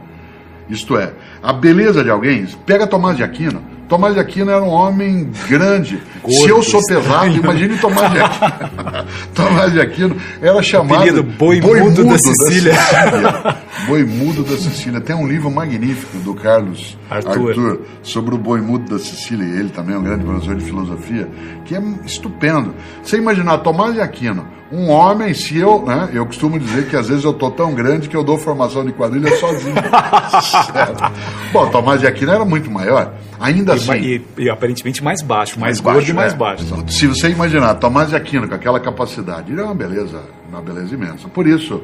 Isto 0.68 0.98
é, 0.98 1.12
a 1.42 1.52
beleza 1.52 2.02
de 2.02 2.10
alguém, 2.10 2.46
pega 2.66 2.86
Tomás 2.86 3.16
de 3.16 3.22
Aquino, 3.22 3.62
Tomás 3.88 4.12
de 4.12 4.20
Aquino 4.20 4.50
era 4.50 4.62
um 4.62 4.68
homem 4.68 5.30
grande. 5.48 6.00
Gordo, 6.22 6.40
Se 6.40 6.48
eu 6.48 6.62
sou 6.62 6.80
pesado, 6.84 7.34
imagine 7.34 7.78
Tomás 7.78 8.12
de 8.12 8.20
Aquino. 8.20 9.06
Tomás 9.34 9.72
de 9.72 9.80
Aquino 9.80 10.16
era 10.42 10.62
chamado 10.62 11.22
Boi, 11.22 11.60
Boi 11.60 11.80
Mudo, 11.80 12.04
Mudo 12.04 12.12
da 12.12 12.18
Sicília. 12.18 12.74
Da 12.74 12.82
Sicília. 12.82 13.56
Boi 13.86 14.04
Mudo 14.04 14.44
da 14.44 14.56
Sicília. 14.58 15.00
Tem 15.00 15.16
um 15.16 15.26
livro 15.26 15.50
magnífico 15.50 16.18
do 16.18 16.34
Carlos 16.34 16.98
Arthur, 17.08 17.48
Arthur 17.48 17.80
sobre 18.02 18.34
o 18.34 18.38
Boi 18.38 18.60
Mudo 18.60 18.90
da 18.90 18.98
Sicília. 18.98 19.44
Ele 19.44 19.70
também 19.70 19.94
é 19.94 19.98
um 19.98 20.02
grande 20.02 20.22
professor 20.22 20.54
de 20.54 20.64
filosofia, 20.64 21.26
que 21.64 21.74
é 21.74 21.82
estupendo. 22.04 22.74
Você 23.02 23.16
imaginar 23.16 23.56
Tomás 23.58 23.94
de 23.94 24.02
Aquino, 24.02 24.46
um 24.70 24.90
homem, 24.90 25.32
se 25.32 25.56
eu, 25.56 25.82
né, 25.86 26.10
eu 26.12 26.26
costumo 26.26 26.58
dizer 26.58 26.88
que 26.88 26.96
às 26.96 27.08
vezes 27.08 27.24
eu 27.24 27.32
tô 27.32 27.50
tão 27.50 27.74
grande 27.74 28.06
que 28.06 28.16
eu 28.16 28.22
dou 28.22 28.36
formação 28.36 28.84
de 28.84 28.92
quadrilha 28.92 29.34
sozinho. 29.36 29.76
Bom, 31.54 31.70
Tomás 31.70 32.00
de 32.00 32.06
Aquino 32.06 32.32
era 32.32 32.44
muito 32.44 32.70
maior. 32.70 33.14
Ainda 33.40 33.72
e, 33.72 33.76
assim. 33.76 33.92
E, 33.92 34.22
e, 34.38 34.50
aparentemente 34.50 35.02
mais 35.02 35.22
baixo, 35.22 35.58
mais, 35.58 35.80
mais 35.80 35.80
gordo 35.80 35.96
baixo, 35.96 36.10
e 36.10 36.14
mais 36.14 36.32
é. 36.32 36.36
baixo. 36.36 36.84
Se 36.88 37.06
você 37.06 37.28
imaginar 37.28 37.74
Tomás 37.76 38.10
de 38.10 38.16
Aquino 38.16 38.48
com 38.48 38.54
aquela 38.54 38.80
capacidade, 38.80 39.52
ele 39.52 39.60
é 39.60 39.64
uma 39.64 39.74
beleza, 39.74 40.22
uma 40.48 40.60
beleza 40.60 40.94
imensa. 40.94 41.28
Por 41.28 41.46
isso, 41.46 41.82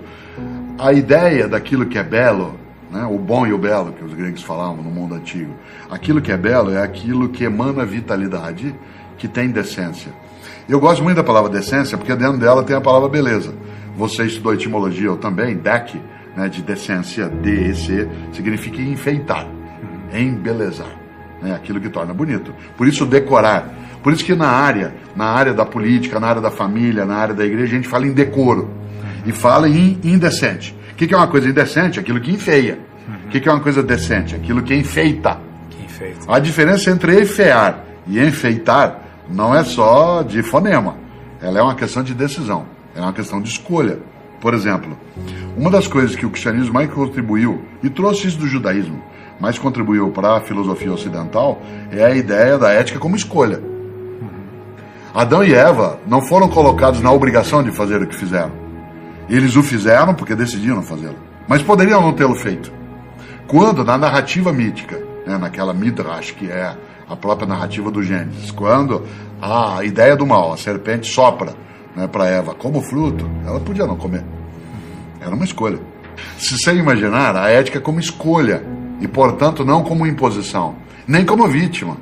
a 0.79 0.93
ideia 0.93 1.49
daquilo 1.49 1.87
que 1.87 1.99
é 1.99 2.03
belo, 2.03 2.59
né, 2.91 3.07
o 3.11 3.19
bom 3.19 3.47
e 3.47 3.53
o 3.53 3.59
belo 3.59 3.93
que 3.93 4.05
os 4.05 4.15
gregos 4.15 4.43
falavam 4.43 4.83
no 4.83 4.91
mundo 4.91 5.15
antigo, 5.15 5.55
aquilo 5.91 6.21
que 6.21 6.33
é 6.33 6.37
belo 6.37 6.73
é 6.73 6.83
aquilo 6.83 7.29
que 7.29 7.45
emana 7.45 7.85
vitalidade, 7.85 8.75
que 9.17 9.29
tem 9.29 9.51
decência. 9.51 10.13
Eu 10.69 10.81
gosto 10.81 11.03
muito 11.03 11.17
da 11.17 11.25
palavra 11.25 11.51
decência 11.51 11.97
porque 11.97 12.15
dentro 12.17 12.39
dela 12.39 12.63
tem 12.63 12.75
a 12.75 12.81
palavra 12.81 13.09
beleza. 13.09 13.55
Você 13.97 14.25
estudou 14.25 14.55
etimologia, 14.55 15.07
eu 15.07 15.17
também, 15.17 15.57
dec, 15.57 15.95
né, 16.37 16.49
de 16.49 16.63
decência, 16.63 17.29
D-E-C, 17.29 18.09
significa 18.33 18.83
enfeitar, 18.83 19.47
embelezar, 20.13 21.04
né, 21.45 21.55
aquilo 21.55 21.79
que 21.81 21.91
torna 21.91 22.15
bonito. 22.15 22.55
Por 22.77 22.89
isso, 22.89 23.05
decorar. 23.05 23.69
Por 24.03 24.13
isso 24.13 24.25
que 24.25 24.35
na 24.35 24.49
área, 24.49 24.95
na 25.15 25.27
área 25.27 25.53
da 25.53 25.65
política, 25.65 26.19
na 26.19 26.27
área 26.27 26.41
da 26.41 26.51
família, 26.51 27.05
na 27.05 27.17
área 27.17 27.35
da 27.35 27.45
igreja, 27.45 27.73
a 27.73 27.77
gente 27.77 27.89
fala 27.89 28.07
em 28.07 28.13
decoro 28.13 28.71
e 29.27 29.33
fala 29.33 29.69
em 29.69 29.99
indecente. 30.03 30.77
O 30.93 30.95
que, 30.95 31.07
que 31.07 31.15
é 31.15 31.17
uma 31.17 31.29
coisa 31.29 31.49
indecente? 31.49 32.01
Aquilo 32.01 32.21
que 32.21 32.31
enfeia. 32.31 32.79
O 33.27 33.29
que, 33.29 33.41
que 33.41 33.49
é 33.49 33.53
uma 33.53 33.61
coisa 33.61 33.83
decente? 33.83 34.35
Aquilo 34.35 34.63
que 34.63 34.75
enfeita. 34.75 35.39
Que 35.71 35.85
enfeita. 35.85 36.21
A 36.29 36.39
diferença 36.39 36.91
entre 36.91 37.21
enfeiar 37.21 37.85
E 38.07 38.19
enfeitar 38.19 39.01
não 39.29 39.55
é 39.55 39.65
só 39.65 40.23
de 40.23 40.43
fonema, 40.43 40.97
ela 41.41 41.59
é 41.59 41.63
uma 41.63 41.75
questão 41.75 42.03
de 42.03 42.15
decisão, 42.15 42.67
é 42.95 43.01
uma 43.01 43.13
questão 43.13 43.41
de 43.41 43.49
escolha. 43.49 43.99
Por 44.41 44.53
exemplo, 44.53 44.99
uma 45.57 45.71
das 45.71 45.87
coisas 45.87 46.15
que 46.15 46.27
o 46.27 46.31
cristianismo 46.31 46.75
mais 46.75 46.93
contribuiu, 46.93 47.63
e 47.83 47.89
trouxe 47.89 48.29
isso 48.29 48.39
do 48.39 48.47
judaísmo, 48.47 49.03
mais 49.41 49.59
contribuiu 49.59 50.11
para 50.11 50.37
a 50.37 50.41
filosofia 50.41 50.93
ocidental, 50.93 51.61
é 51.91 52.05
a 52.05 52.15
ideia 52.15 52.59
da 52.59 52.73
ética 52.73 52.99
como 52.99 53.17
escolha. 53.17 53.61
Adão 55.15 55.45
e 55.45 55.55
Eva 55.55 56.01
não 56.07 56.21
foram 56.21 56.49
colocados 56.49 57.01
na 57.01 57.13
obrigação 57.13 57.63
de 57.63 57.71
fazer 57.71 58.03
o 58.03 58.07
que 58.07 58.17
fizeram. 58.17 58.53
Eles 59.29 59.55
o 59.57 59.63
fizeram 59.63 60.15
porque 60.15 60.35
decidiram 60.35 60.83
fazê-lo. 60.83 61.17
Mas 61.47 61.63
poderiam 61.63 62.01
não 62.01 62.13
tê-lo 62.13 62.35
feito. 62.35 62.73
Quando, 63.47 63.85
na 63.85 63.97
narrativa 63.97 64.53
mítica, 64.53 65.01
né, 65.27 65.39
naquela 65.39 65.73
Midrash, 65.73 66.33
que 66.33 66.51
é 66.51 66.77
a 67.09 67.17
própria 67.17 67.47
narrativa 67.47 67.91
do 67.91 68.03
Gênesis, 68.03 68.51
quando 68.51 69.05
a 69.41 69.85
ideia 69.85 70.17
do 70.17 70.27
mal, 70.27 70.53
a 70.53 70.57
serpente 70.57 71.13
sopra 71.13 71.55
né, 71.95 72.07
para 72.07 72.27
Eva 72.27 72.55
como 72.55 72.81
fruto, 72.81 73.31
ela 73.47 73.61
podia 73.61 73.87
não 73.87 73.97
comer. 73.97 74.25
Era 75.21 75.35
uma 75.35 75.45
escolha. 75.45 75.79
Se 76.39 76.59
você 76.59 76.75
imaginar 76.75 77.37
a 77.37 77.51
ética 77.51 77.81
como 77.81 78.01
escolha 78.01 78.65
e, 79.05 79.09
portanto, 79.09 79.67
não 79.67 79.83
como 79.83 80.07
imposição, 80.07 80.77
nem 81.07 81.27
como 81.27 81.47
vítima. 81.47 81.99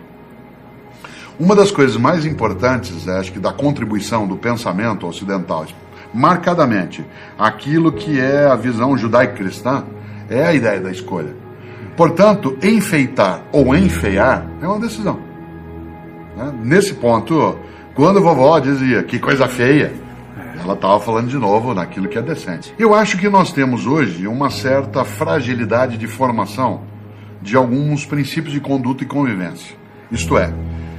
Uma 1.39 1.57
das 1.57 1.73
coisas 1.73 1.97
mais 1.97 2.25
importantes, 2.25 3.09
acho 3.09 3.33
que, 3.33 3.41
da 3.41 3.53
contribuição 3.53 4.25
do 4.25 4.37
pensamento 4.37 5.05
ocidental, 5.05 5.67
marcadamente, 6.15 7.05
aquilo 7.37 7.91
que 7.91 8.21
é 8.21 8.47
a 8.47 8.55
visão 8.55 8.97
judaico-cristã, 8.97 9.85
é 10.31 10.45
a 10.45 10.55
ideia 10.55 10.81
da 10.81 10.93
escolha. 10.93 11.35
Portanto, 11.97 12.57
enfeitar 12.63 13.43
ou 13.51 13.75
enfeiar 13.75 14.47
é 14.63 14.67
uma 14.67 14.79
decisão. 14.79 15.19
Né? 16.37 16.55
Nesse 16.63 16.95
ponto, 16.95 17.59
quando 17.97 18.19
a 18.19 18.23
vovó 18.23 18.61
dizia 18.61 19.03
que 19.03 19.19
coisa 19.19 19.49
feia, 19.49 19.93
ela 20.63 20.75
estava 20.75 21.01
falando 21.01 21.29
de 21.29 21.37
novo 21.37 21.75
naquilo 21.75 22.07
que 22.07 22.17
é 22.17 22.23
decente. 22.23 22.73
Eu 22.79 22.95
acho 22.95 23.19
que 23.19 23.29
nós 23.29 23.53
temos 23.53 23.89
hoje 23.89 24.29
uma 24.29 24.51
certa 24.51 25.05
fragilidade 25.05 25.99
de 25.99 26.07
formação 26.07 26.92
de 27.43 27.57
alguns 27.57 28.07
princípios 28.07 28.53
de 28.53 28.61
conduta 28.61 29.03
e 29.03 29.07
convivência. 29.07 29.77
Isto 30.11 30.39
é, 30.39 30.53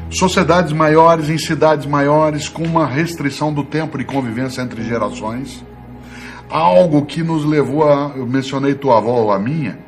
sociedades 0.10 0.74
maiores 0.74 1.30
em 1.30 1.38
cidades 1.38 1.86
maiores 1.86 2.50
com 2.50 2.64
uma 2.64 2.86
restrição 2.86 3.54
do 3.54 3.64
tempo 3.64 3.98
de 3.98 4.04
convivência 4.04 4.62
entre 4.62 4.84
gerações. 4.84 5.64
Algo 6.50 7.06
que 7.06 7.24
nos 7.24 7.46
levou 7.46 7.90
a, 7.90 8.12
eu 8.16 8.28
mencionei 8.28 8.76
tua 8.76 8.98
avó 8.98 9.22
ou 9.22 9.32
a 9.32 9.40
minha, 9.40 9.80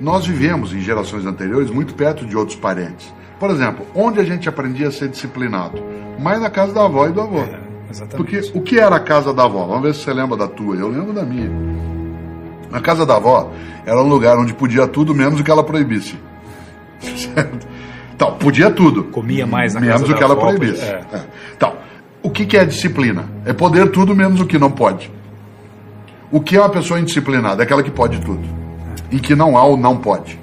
nós 0.00 0.26
vivemos 0.26 0.72
em 0.72 0.80
gerações 0.80 1.26
anteriores 1.26 1.70
muito 1.70 1.94
perto 1.94 2.24
de 2.24 2.36
outros 2.36 2.56
parentes. 2.56 3.12
Por 3.38 3.50
exemplo, 3.50 3.86
onde 3.94 4.18
a 4.18 4.24
gente 4.24 4.48
aprendia 4.48 4.88
a 4.88 4.92
ser 4.92 5.08
disciplinado? 5.08 5.80
Mais 6.18 6.40
na 6.40 6.50
casa 6.50 6.72
da 6.72 6.84
avó 6.84 7.06
e 7.06 7.12
do 7.12 7.20
avô. 7.20 7.40
É, 7.40 7.60
Porque 8.16 8.40
o 8.54 8.60
que 8.60 8.80
era 8.80 8.96
a 8.96 9.00
casa 9.00 9.32
da 9.32 9.44
avó? 9.44 9.66
Vamos 9.66 9.82
ver 9.82 9.94
se 9.94 10.02
você 10.02 10.12
lembra 10.12 10.36
da 10.36 10.48
tua. 10.48 10.74
Eu 10.74 10.88
lembro 10.88 11.12
da 11.12 11.22
minha. 11.22 11.50
A 12.72 12.80
casa 12.80 13.06
da 13.06 13.16
avó 13.16 13.50
era 13.86 14.00
um 14.00 14.08
lugar 14.08 14.36
onde 14.38 14.52
podia 14.52 14.86
tudo 14.86 15.14
menos 15.14 15.40
o 15.40 15.44
que 15.44 15.50
ela 15.50 15.64
proibisse. 15.64 16.18
Certo? 17.00 17.66
Então, 18.14 18.34
podia 18.34 18.70
tudo. 18.70 19.04
Comia 19.04 19.46
mais 19.46 19.74
na 19.74 19.80
menos 19.80 20.00
casa 20.00 20.12
o 20.12 20.16
que 20.16 20.22
ela 20.22 20.34
avó, 20.34 20.48
proibisse. 20.48 20.82
É. 20.82 21.00
É. 21.12 21.20
Então, 21.56 21.76
o 22.22 22.30
que, 22.30 22.44
que 22.44 22.56
é 22.56 22.64
disciplina? 22.64 23.24
É 23.44 23.52
poder 23.52 23.90
tudo 23.90 24.14
menos 24.14 24.40
o 24.40 24.46
que 24.46 24.58
não 24.58 24.70
pode. 24.70 25.10
O 26.30 26.40
que 26.40 26.56
é 26.56 26.60
uma 26.60 26.68
pessoa 26.68 27.00
indisciplinada? 27.00 27.62
É 27.62 27.64
aquela 27.64 27.82
que 27.82 27.90
pode 27.90 28.20
tudo. 28.20 28.42
E 29.10 29.18
que 29.18 29.34
não 29.34 29.56
há 29.56 29.64
ou 29.64 29.76
não 29.76 29.96
pode. 29.96 30.38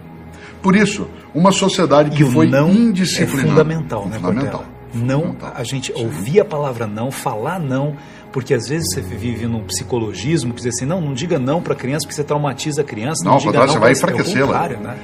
Por 0.62 0.76
isso, 0.76 1.08
uma 1.34 1.52
sociedade 1.52 2.10
que 2.10 2.24
foi 2.24 2.48
não 2.48 2.72
indisciplinada. 2.72 3.42
É 3.42 3.50
fundamental, 3.50 4.06
né, 4.08 4.18
fundamental. 4.18 4.66
Não, 4.94 5.20
fundamental. 5.20 5.54
a 5.56 5.64
gente 5.64 5.94
ouvir 5.94 6.40
a 6.40 6.46
palavra 6.46 6.88
não, 6.88 7.12
falar 7.12 7.60
não, 7.60 7.96
porque 8.36 8.54
às 8.54 8.68
vezes 8.68 8.94
você 8.94 9.00
vive 9.00 9.48
num 9.48 9.64
psicologismo 9.64 10.54
que 10.54 10.62
diz 10.62 10.76
assim, 10.76 10.86
não, 10.86 11.00
não 11.00 11.14
diga 11.14 11.40
não 11.40 11.62
para 11.62 11.72
a 11.72 11.76
criança 11.76 12.06
porque 12.06 12.16
você 12.16 12.24
traumatiza 12.24 12.82
a 12.82 12.84
criança. 12.84 13.24
Não, 13.24 13.32
não 13.32 13.38
diga 13.38 13.60
não, 13.60 13.68
você 13.70 13.80
vai 13.80 13.94
enfraquecê-la. 13.94 14.68
Né? 14.68 14.98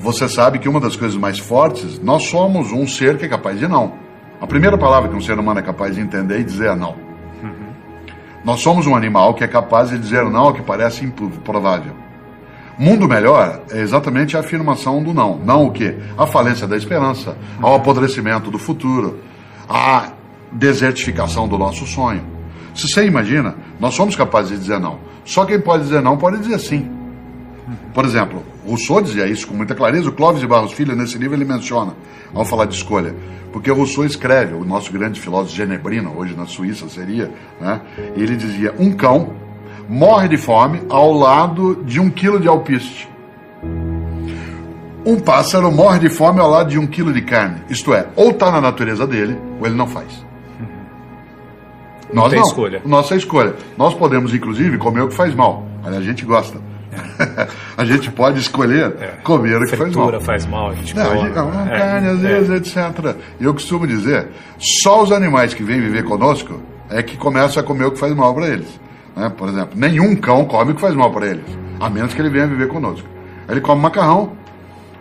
Você 0.00 0.28
sabe 0.28 0.58
que 0.58 0.68
uma 0.68 0.80
das 0.80 0.96
coisas 0.96 1.16
mais 1.16 1.38
fortes, 1.38 2.00
nós 2.00 2.24
somos 2.24 2.72
um 2.72 2.84
ser 2.84 3.16
que 3.16 3.26
é 3.26 3.28
capaz 3.28 3.60
de 3.60 3.68
não. 3.68 3.92
A 4.40 4.46
primeira 4.48 4.76
palavra 4.76 5.08
que 5.08 5.14
um 5.14 5.20
ser 5.20 5.38
humano 5.38 5.60
é 5.60 5.62
capaz 5.62 5.94
de 5.94 6.00
entender 6.00 6.40
e 6.40 6.42
dizer 6.42 6.70
é 6.70 6.74
não. 6.74 6.96
Uhum. 7.40 7.68
Nós 8.44 8.58
somos 8.60 8.88
um 8.88 8.96
animal 8.96 9.34
que 9.34 9.44
é 9.44 9.46
capaz 9.46 9.90
de 9.90 9.98
dizer 9.98 10.24
não 10.24 10.46
ao 10.46 10.52
que 10.52 10.60
parece 10.60 11.04
improvável. 11.04 11.92
Mundo 12.76 13.06
melhor 13.06 13.60
é 13.70 13.82
exatamente 13.82 14.36
a 14.36 14.40
afirmação 14.40 15.00
do 15.00 15.14
não. 15.14 15.38
Não 15.38 15.66
o 15.66 15.70
quê? 15.70 15.96
A 16.18 16.26
falência 16.26 16.66
da 16.66 16.76
esperança, 16.76 17.36
ao 17.62 17.76
apodrecimento 17.76 18.50
do 18.50 18.58
futuro, 18.58 19.20
a 19.68 20.08
desertificação 20.50 21.46
do 21.46 21.56
nosso 21.56 21.86
sonho. 21.86 22.33
Se 22.74 22.88
você 22.88 23.06
imagina, 23.06 23.54
nós 23.78 23.94
somos 23.94 24.16
capazes 24.16 24.50
de 24.50 24.58
dizer 24.58 24.80
não. 24.80 24.98
Só 25.24 25.44
quem 25.44 25.60
pode 25.60 25.84
dizer 25.84 26.02
não 26.02 26.16
pode 26.16 26.38
dizer 26.38 26.58
sim. 26.58 26.90
Por 27.94 28.04
exemplo, 28.04 28.42
Rousseau 28.66 29.00
dizia 29.00 29.26
isso 29.26 29.46
com 29.46 29.54
muita 29.54 29.74
clareza, 29.74 30.08
o 30.08 30.12
Clóvis 30.12 30.40
de 30.40 30.46
Barros 30.46 30.72
Filho, 30.72 30.96
nesse 30.96 31.16
livro, 31.16 31.36
ele 31.36 31.44
menciona, 31.44 31.94
ao 32.34 32.44
falar 32.44 32.66
de 32.66 32.74
escolha. 32.74 33.14
Porque 33.52 33.70
Rousseau 33.70 34.04
escreve, 34.04 34.54
o 34.54 34.64
nosso 34.64 34.92
grande 34.92 35.20
filósofo 35.20 35.54
genebrino, 35.54 36.12
hoje 36.16 36.34
na 36.36 36.46
Suíça 36.46 36.88
seria, 36.88 37.30
né? 37.60 37.80
ele 38.16 38.36
dizia: 38.36 38.74
um 38.78 38.92
cão 38.92 39.32
morre 39.88 40.28
de 40.28 40.36
fome 40.36 40.82
ao 40.88 41.12
lado 41.12 41.82
de 41.84 42.00
um 42.00 42.10
quilo 42.10 42.40
de 42.40 42.48
alpiste. 42.48 43.08
Um 45.06 45.20
pássaro 45.20 45.70
morre 45.70 46.00
de 46.00 46.08
fome 46.08 46.40
ao 46.40 46.50
lado 46.50 46.70
de 46.70 46.78
um 46.78 46.86
quilo 46.86 47.12
de 47.12 47.22
carne. 47.22 47.62
Isto 47.68 47.94
é, 47.94 48.08
ou 48.16 48.30
está 48.30 48.50
na 48.50 48.60
natureza 48.60 49.06
dele, 49.06 49.38
ou 49.60 49.66
ele 49.66 49.76
não 49.76 49.86
faz. 49.86 50.24
Não 52.12 52.22
Nós 52.22 52.30
tem 52.30 52.40
não. 52.40 52.46
escolha. 52.46 52.82
Nossa 52.84 53.16
escolha. 53.16 53.54
Nós 53.76 53.94
podemos, 53.94 54.34
inclusive, 54.34 54.78
comer 54.78 55.02
o 55.02 55.08
que 55.08 55.14
faz 55.14 55.34
mal. 55.34 55.66
Aliás, 55.82 56.04
a 56.04 56.06
gente 56.06 56.24
gosta. 56.24 56.58
É. 57.18 57.48
a 57.76 57.84
gente 57.84 58.10
pode 58.10 58.38
escolher 58.38 58.94
é. 59.00 59.06
comer 59.22 59.56
o 59.56 59.64
que 59.64 59.76
faz 59.76 59.94
mal. 59.94 60.20
faz 60.20 60.46
mal, 60.46 60.70
a 60.70 60.74
gente 60.74 60.94
não, 60.94 61.06
come. 61.06 61.30
Não, 61.30 61.66
é. 61.66 61.78
carne, 61.78 62.08
às 62.08 62.20
vezes, 62.20 62.50
é. 62.50 62.56
etc. 62.56 63.16
Eu 63.40 63.52
costumo 63.52 63.86
dizer, 63.86 64.28
só 64.58 65.02
os 65.02 65.12
animais 65.12 65.54
que 65.54 65.62
vêm 65.62 65.80
viver 65.80 66.04
conosco 66.04 66.60
é 66.90 67.02
que 67.02 67.16
começam 67.16 67.62
a 67.62 67.66
comer 67.66 67.86
o 67.86 67.92
que 67.92 67.98
faz 67.98 68.14
mal 68.14 68.34
para 68.34 68.48
eles. 68.48 68.80
Né? 69.16 69.32
Por 69.36 69.48
exemplo, 69.48 69.70
nenhum 69.74 70.14
cão 70.16 70.44
come 70.44 70.72
o 70.72 70.74
que 70.74 70.80
faz 70.80 70.94
mal 70.94 71.10
para 71.10 71.26
eles, 71.26 71.44
a 71.80 71.88
menos 71.88 72.14
que 72.14 72.20
ele 72.20 72.30
venha 72.30 72.46
viver 72.46 72.68
conosco. 72.68 73.06
Ele 73.48 73.60
come 73.60 73.80
macarrão, 73.82 74.32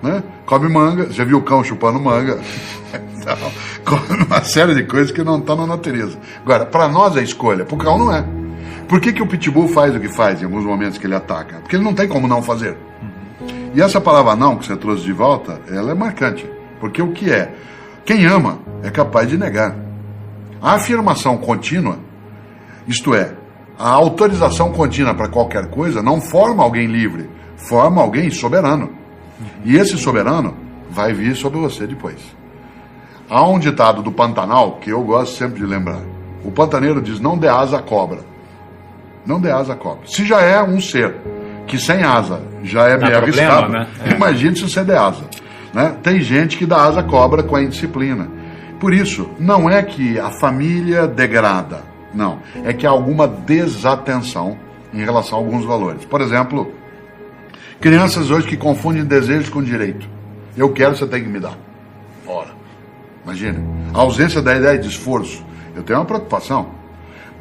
né? 0.02 0.24
come 0.46 0.70
manga, 0.70 1.12
já 1.12 1.24
viu 1.24 1.38
o 1.38 1.42
cão 1.42 1.63
chupando 1.63 2.00
manga? 2.00 2.39
então, 3.23 3.51
come 3.86 4.23
uma 4.23 4.43
série 4.43 4.75
de 4.75 4.83
coisas 4.83 5.12
que 5.12 5.23
não 5.23 5.39
estão 5.39 5.55
tá 5.55 5.62
na 5.62 5.67
natureza. 5.67 6.17
Agora, 6.41 6.65
para 6.65 6.88
nós 6.88 7.15
é 7.17 7.23
escolha, 7.23 7.65
para 7.65 7.75
o 7.75 7.77
cão 7.77 7.97
não 7.97 8.13
é. 8.13 8.23
Por 8.88 8.99
que, 8.99 9.13
que 9.13 9.23
o 9.23 9.27
pitbull 9.27 9.67
faz 9.67 9.95
o 9.95 9.99
que 9.99 10.09
faz 10.09 10.41
em 10.41 10.45
alguns 10.45 10.65
momentos 10.65 10.97
que 10.97 11.07
ele 11.07 11.15
ataca? 11.15 11.59
Porque 11.59 11.75
ele 11.75 11.83
não 11.83 11.93
tem 11.93 12.07
como 12.07 12.27
não 12.27 12.41
fazer. 12.41 12.77
E 13.73 13.81
essa 13.81 13.99
palavra 13.99 14.36
não 14.36 14.57
que 14.57 14.65
você 14.65 14.75
trouxe 14.75 15.03
de 15.03 15.13
volta, 15.13 15.59
ela 15.67 15.91
é 15.91 15.95
marcante. 15.95 16.47
Porque 16.79 17.01
o 17.01 17.12
que 17.12 17.31
é? 17.31 17.53
Quem 18.05 18.25
ama 18.25 18.59
é 18.83 18.91
capaz 18.91 19.29
de 19.29 19.38
negar. 19.38 19.75
A 20.62 20.73
afirmação 20.73 21.38
contínua, 21.38 21.97
isto 22.88 23.15
é, 23.15 23.33
a 23.77 23.89
autorização 23.89 24.71
contínua 24.71 25.13
para 25.13 25.29
qualquer 25.29 25.69
coisa 25.69 26.01
não 26.01 26.21
forma 26.21 26.63
alguém 26.63 26.86
livre, 26.86 27.29
forma 27.55 28.01
alguém 28.01 28.29
soberano. 28.29 28.91
E 29.65 29.75
esse 29.75 29.97
soberano 29.97 30.55
vai 30.89 31.13
vir 31.13 31.36
sobre 31.36 31.59
você 31.59 31.88
depois. 31.88 32.19
Há 33.29 33.47
um 33.47 33.57
ditado 33.57 34.01
do 34.01 34.12
Pantanal 34.12 34.73
que 34.81 34.89
eu 34.89 35.01
gosto 35.01 35.36
sempre 35.38 35.59
de 35.59 35.65
lembrar. 35.65 36.01
O 36.43 36.51
pantaneiro 36.51 37.01
diz: 37.01 37.19
não 37.19 37.38
dê 37.38 37.47
asa 37.47 37.77
à 37.77 37.81
cobra. 37.81 38.19
Não 39.25 39.39
dê 39.39 39.49
asa 39.49 39.73
à 39.73 39.75
cobra. 39.75 40.05
Se 40.07 40.25
já 40.25 40.41
é 40.41 40.62
um 40.62 40.81
ser 40.81 41.15
que 41.65 41.77
sem 41.77 42.03
asa 42.03 42.41
já 42.62 42.88
é 42.89 42.97
meio 42.97 43.17
arriscado, 43.17 43.71
né? 43.71 43.88
é. 44.05 44.13
imagine 44.13 44.55
se 44.55 44.63
você 44.63 44.83
der 44.83 44.97
asa. 44.97 45.23
Né? 45.73 45.95
Tem 46.03 46.21
gente 46.21 46.57
que 46.57 46.65
dá 46.65 46.83
asa 46.83 46.99
à 46.99 47.03
cobra 47.03 47.41
com 47.41 47.55
a 47.55 47.63
indisciplina. 47.63 48.27
Por 48.79 48.93
isso, 48.93 49.29
não 49.39 49.69
é 49.69 49.81
que 49.81 50.19
a 50.19 50.29
família 50.29 51.07
degrada 51.07 51.81
não. 52.13 52.39
É 52.63 52.73
que 52.73 52.86
há 52.86 52.89
alguma 52.89 53.27
desatenção 53.27 54.57
em 54.93 55.03
relação 55.03 55.39
a 55.39 55.41
alguns 55.41 55.65
valores. 55.65 56.05
Por 56.05 56.21
exemplo, 56.21 56.71
crianças 57.79 58.29
hoje 58.29 58.45
que 58.45 58.57
confundem 58.57 59.05
desejos 59.05 59.49
com 59.49 59.63
direito. 59.63 60.07
Eu 60.55 60.71
quero, 60.71 60.95
você 60.95 61.07
tem 61.07 61.23
que 61.23 61.29
me 61.29 61.39
dar. 61.39 61.57
Ora. 62.27 62.53
Imagina. 63.23 63.59
A 63.93 63.99
ausência 63.99 64.41
da 64.41 64.55
ideia 64.55 64.77
de 64.77 64.88
esforço. 64.88 65.43
Eu 65.75 65.83
tenho 65.83 65.99
uma 65.99 66.05
preocupação. 66.05 66.67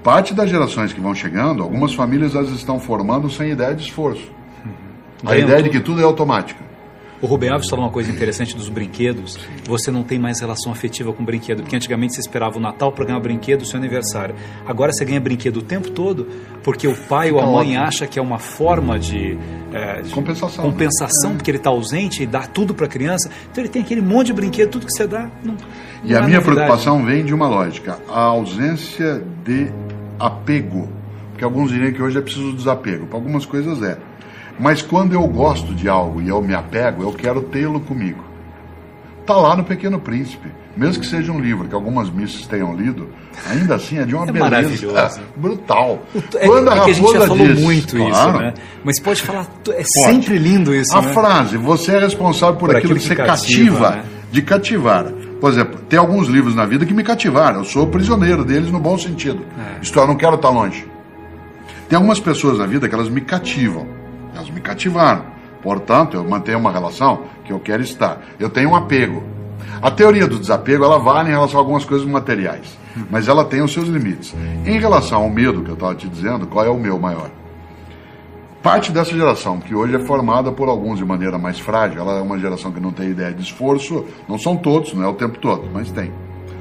Parte 0.02 0.34
das 0.34 0.50
gerações 0.50 0.92
que 0.92 1.00
vão 1.00 1.14
chegando, 1.14 1.62
algumas 1.62 1.94
famílias 1.94 2.34
as 2.34 2.48
estão 2.48 2.80
formando 2.80 3.30
sem 3.30 3.50
ideia 3.50 3.74
de 3.74 3.82
esforço. 3.82 4.30
A 5.24 5.36
ideia 5.36 5.62
de 5.62 5.70
que 5.70 5.78
tudo 5.78 6.00
é 6.00 6.04
automático. 6.04 6.60
O 7.22 7.26
Rubem 7.26 7.50
Alves 7.50 7.70
falou 7.70 7.84
uma 7.84 7.90
coisa 7.92 8.10
interessante 8.10 8.56
dos 8.56 8.68
brinquedos. 8.68 9.38
Você 9.64 9.92
não 9.92 10.02
tem 10.02 10.18
mais 10.18 10.40
relação 10.40 10.72
afetiva 10.72 11.12
com 11.12 11.22
o 11.22 11.24
brinquedo, 11.24 11.62
porque 11.62 11.76
antigamente 11.76 12.14
você 12.14 12.20
esperava 12.20 12.58
o 12.58 12.60
Natal 12.60 12.90
para 12.90 13.04
ganhar 13.04 13.20
brinquedo, 13.20 13.62
o 13.62 13.64
seu 13.64 13.78
aniversário. 13.78 14.34
Agora 14.66 14.92
você 14.92 15.04
ganha 15.04 15.20
brinquedo 15.20 15.58
o 15.58 15.62
tempo 15.62 15.88
todo, 15.92 16.26
porque 16.64 16.88
o 16.88 16.96
pai 16.96 17.30
ou 17.30 17.38
a 17.38 17.46
mãe 17.46 17.76
ótimo. 17.76 17.84
acha 17.84 18.06
que 18.08 18.18
é 18.18 18.22
uma 18.22 18.40
forma 18.40 18.98
de, 18.98 19.38
é, 19.72 20.02
de 20.02 20.10
compensação, 20.10 20.64
compensação 20.64 21.30
né? 21.30 21.36
porque 21.36 21.52
ele 21.52 21.58
está 21.58 21.70
ausente 21.70 22.24
e 22.24 22.26
dá 22.26 22.40
tudo 22.40 22.74
para 22.74 22.86
a 22.86 22.88
criança. 22.88 23.30
Então 23.52 23.62
ele 23.62 23.70
tem 23.70 23.82
aquele 23.82 24.02
monte 24.02 24.26
de 24.26 24.32
brinquedo, 24.32 24.70
tudo 24.70 24.86
que 24.86 24.92
você 24.92 25.06
dá. 25.06 25.30
Não, 25.44 25.56
e 26.02 26.16
a 26.16 26.22
minha 26.22 26.40
novidade. 26.40 26.44
preocupação 26.44 27.04
vem 27.04 27.24
de 27.24 27.32
uma 27.32 27.46
lógica: 27.46 28.00
a 28.08 28.20
ausência 28.20 29.22
de 29.44 29.70
apego. 30.18 30.88
Porque 31.30 31.44
alguns 31.44 31.70
diriam 31.70 31.92
que 31.92 32.02
hoje 32.02 32.18
é 32.18 32.20
preciso 32.20 32.52
desapego. 32.52 33.06
Para 33.06 33.16
algumas 33.16 33.46
coisas 33.46 33.80
é. 33.80 33.96
Mas 34.58 34.82
quando 34.82 35.12
eu 35.14 35.26
gosto 35.26 35.74
de 35.74 35.88
algo 35.88 36.20
e 36.20 36.28
eu 36.28 36.40
me 36.42 36.54
apego, 36.54 37.02
eu 37.02 37.12
quero 37.12 37.42
tê-lo 37.42 37.80
comigo. 37.80 38.22
Está 39.20 39.36
lá 39.36 39.56
no 39.56 39.64
Pequeno 39.64 39.98
Príncipe. 40.00 40.48
Mesmo 40.76 41.02
que 41.02 41.06
seja 41.06 41.30
um 41.30 41.38
livro 41.38 41.68
que 41.68 41.74
algumas 41.74 42.08
missas 42.10 42.46
tenham 42.46 42.74
lido, 42.74 43.08
ainda 43.46 43.74
assim 43.74 43.98
é 43.98 44.04
de 44.04 44.14
uma 44.14 44.26
é 44.26 44.32
beleza 44.32 45.20
brutal. 45.36 46.02
É, 46.34 46.46
Quando 46.46 46.70
a, 46.70 46.76
é 46.76 46.80
que 46.80 46.90
a 46.90 46.94
gente 46.94 47.12
já 47.12 47.26
falou 47.26 47.46
diz, 47.46 47.60
muito 47.60 47.96
claro, 47.96 48.10
isso, 48.10 48.38
né? 48.38 48.54
Mas 48.82 48.98
pode 48.98 49.22
falar, 49.22 49.46
é 49.68 49.72
pode. 49.72 49.86
sempre 49.90 50.38
lindo 50.38 50.74
isso. 50.74 50.96
A 50.96 51.02
né? 51.02 51.12
frase, 51.12 51.58
você 51.58 51.92
é 51.92 51.98
responsável 51.98 52.56
por, 52.56 52.70
por 52.70 52.76
aquilo, 52.76 52.94
que, 52.94 53.00
que 53.00 53.06
você 53.06 53.14
cativa, 53.14 53.90
cativa 53.90 53.90
né? 53.90 54.04
de 54.30 54.42
cativar. 54.42 55.12
Por 55.40 55.50
exemplo, 55.50 55.78
tem 55.88 55.98
alguns 55.98 56.28
livros 56.28 56.54
na 56.54 56.64
vida 56.64 56.86
que 56.86 56.94
me 56.94 57.02
cativaram. 57.02 57.58
Eu 57.58 57.64
sou 57.64 57.86
prisioneiro 57.88 58.42
deles 58.42 58.70
no 58.70 58.80
bom 58.80 58.96
sentido. 58.96 59.44
É. 59.58 59.82
Isto 59.82 59.98
é, 59.98 60.02
eu 60.02 60.06
não 60.06 60.16
quero 60.16 60.36
estar 60.36 60.48
longe. 60.48 60.86
Tem 61.88 61.96
algumas 61.96 62.18
pessoas 62.18 62.58
na 62.58 62.66
vida 62.66 62.88
que 62.88 62.94
elas 62.94 63.10
me 63.10 63.20
cativam. 63.20 63.86
Elas 64.34 64.50
me 64.50 64.60
cativaram. 64.60 65.24
Portanto, 65.62 66.16
eu 66.16 66.24
mantenho 66.24 66.58
uma 66.58 66.72
relação 66.72 67.22
que 67.44 67.52
eu 67.52 67.60
quero 67.60 67.82
estar. 67.82 68.20
Eu 68.38 68.50
tenho 68.50 68.70
um 68.70 68.74
apego. 68.74 69.22
A 69.80 69.90
teoria 69.90 70.26
do 70.26 70.38
desapego, 70.38 70.84
ela 70.84 70.98
vale 70.98 71.28
em 71.28 71.32
relação 71.32 71.58
a 71.58 71.62
algumas 71.62 71.84
coisas 71.84 72.06
materiais, 72.06 72.76
mas 73.10 73.28
ela 73.28 73.44
tem 73.44 73.62
os 73.62 73.72
seus 73.72 73.88
limites. 73.88 74.34
Em 74.64 74.78
relação 74.78 75.22
ao 75.22 75.30
medo 75.30 75.62
que 75.62 75.70
eu 75.70 75.74
estava 75.74 75.94
te 75.94 76.08
dizendo, 76.08 76.46
qual 76.46 76.64
é 76.64 76.68
o 76.68 76.78
meu 76.78 76.98
maior? 76.98 77.30
Parte 78.62 78.92
dessa 78.92 79.10
geração, 79.10 79.58
que 79.58 79.74
hoje 79.74 79.96
é 79.96 79.98
formada 79.98 80.52
por 80.52 80.68
alguns 80.68 80.98
de 80.98 81.04
maneira 81.04 81.36
mais 81.36 81.58
frágil, 81.58 82.00
ela 82.00 82.18
é 82.18 82.22
uma 82.22 82.38
geração 82.38 82.70
que 82.70 82.78
não 82.78 82.92
tem 82.92 83.10
ideia 83.10 83.32
de 83.32 83.42
esforço, 83.42 84.04
não 84.28 84.38
são 84.38 84.56
todos, 84.56 84.94
não 84.94 85.02
é 85.02 85.08
o 85.08 85.14
tempo 85.14 85.38
todo, 85.38 85.68
mas 85.72 85.90
tem. 85.90 86.12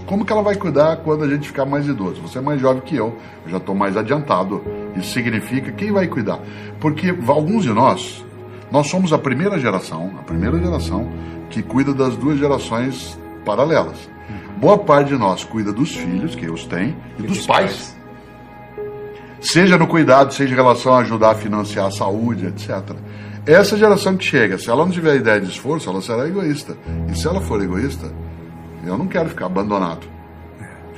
Como 0.07 0.25
que 0.25 0.34
ela 0.34 0.41
vai 0.41 0.55
cuidar 0.55 0.97
quando 0.97 1.23
a 1.23 1.27
gente 1.27 1.47
ficar 1.47 1.63
mais 1.63 1.88
idoso? 1.88 2.19
Você 2.23 2.39
é 2.39 2.41
mais 2.41 2.60
jovem 2.60 2.81
que 2.81 2.95
eu, 2.95 3.15
eu 3.45 3.51
já 3.51 3.57
estou 3.57 3.75
mais 3.75 3.95
adiantado. 3.95 4.63
Isso 4.95 5.13
significa 5.13 5.71
quem 5.71 5.91
vai 5.91 6.08
cuidar? 6.08 6.39
Porque 6.80 7.15
alguns 7.27 7.63
de 7.63 7.73
nós, 7.73 8.25
nós 8.71 8.88
somos 8.88 9.13
a 9.13 9.17
primeira 9.17 9.60
geração, 9.60 10.12
a 10.19 10.23
primeira 10.23 10.58
geração 10.60 11.12
que 11.49 11.62
cuida 11.62 11.93
das 11.93 12.15
duas 12.15 12.39
gerações 12.39 13.17
paralelas. 13.45 14.10
Boa 14.58 14.77
parte 14.77 15.10
de 15.10 15.17
nós 15.17 15.43
cuida 15.43 15.73
dos 15.73 15.95
filhos, 15.95 16.36
que 16.36 16.49
os 16.49 16.65
têm, 16.65 16.95
e, 17.17 17.23
e 17.23 17.27
dos, 17.27 17.38
dos 17.38 17.47
pais. 17.47 17.71
pais. 17.71 18.01
Seja 19.41 19.77
no 19.77 19.88
cuidado, 19.88 20.34
seja 20.34 20.54
em 20.54 20.56
relação 20.56 20.93
a 20.93 20.99
ajudar 20.99 21.32
a 21.32 21.36
financiar 21.36 21.88
a 21.88 21.91
saúde, 21.91 22.45
etc. 22.45 22.95
Essa 23.45 23.75
geração 23.75 24.15
que 24.15 24.23
chega, 24.23 24.60
se 24.60 24.69
ela 24.69 24.86
não 24.86 24.91
tiver 24.91 25.15
ideia 25.15 25.41
de 25.41 25.49
esforço, 25.49 25.89
ela 25.89 25.99
será 25.99 26.27
egoísta. 26.27 26.77
E 27.12 27.17
se 27.17 27.27
ela 27.27 27.41
for 27.41 27.62
egoísta, 27.62 28.12
eu 28.86 28.97
não 28.97 29.08
quero 29.08 29.30
ficar 29.30 29.47
abandonado. 29.47 30.06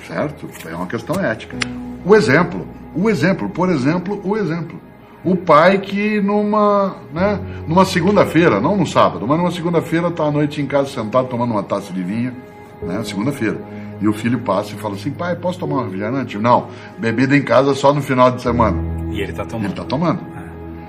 Certo? 0.06 0.49
É 0.69 0.75
uma 0.75 0.88
questão 0.88 1.23
ética. 1.23 1.56
O 2.03 2.13
exemplo, 2.13 2.67
o 2.95 3.10
exemplo, 3.10 3.49
por 3.49 3.69
exemplo, 3.69 4.19
o 4.23 4.38
exemplo. 4.38 4.79
O 5.23 5.38
pai 5.38 5.77
que 5.77 6.19
numa, 6.19 6.97
né, 7.13 7.39
numa 7.65 7.86
segunda-feira, 7.86 8.60
não 8.60 8.75
no 8.75 8.86
sábado, 8.86 9.25
mas 9.25 9.38
numa 9.38 9.51
segunda-feira 9.51 10.10
está 10.10 10.25
à 10.25 10.32
noite 10.32 10.62
em 10.62 10.65
casa 10.65 10.89
sentado 10.89 11.27
tomando 11.29 11.51
uma 11.51 11.63
taça 11.63 11.93
de 11.93 12.03
vinho, 12.03 12.34
né, 12.82 13.01
segunda-feira. 13.06 13.58
E 14.01 14.08
o 14.08 14.12
filho 14.12 14.39
passa 14.39 14.73
e 14.73 14.77
fala 14.77 14.95
assim: 14.95 15.12
pai, 15.12 15.36
posso 15.36 15.60
tomar 15.60 15.77
um 15.77 15.84
refrigerante? 15.86 16.38
Não, 16.38 16.67
bebida 16.97 17.38
em 17.38 17.41
casa 17.41 17.73
só 17.73 17.93
no 17.93 18.01
final 18.01 18.32
de 18.32 18.41
semana. 18.41 18.77
E 19.12 19.21
ele 19.21 19.32
está 19.32 19.45
tomando. 19.45 19.65
Ele 19.65 19.73
está 19.73 19.86
tomando. 19.86 20.19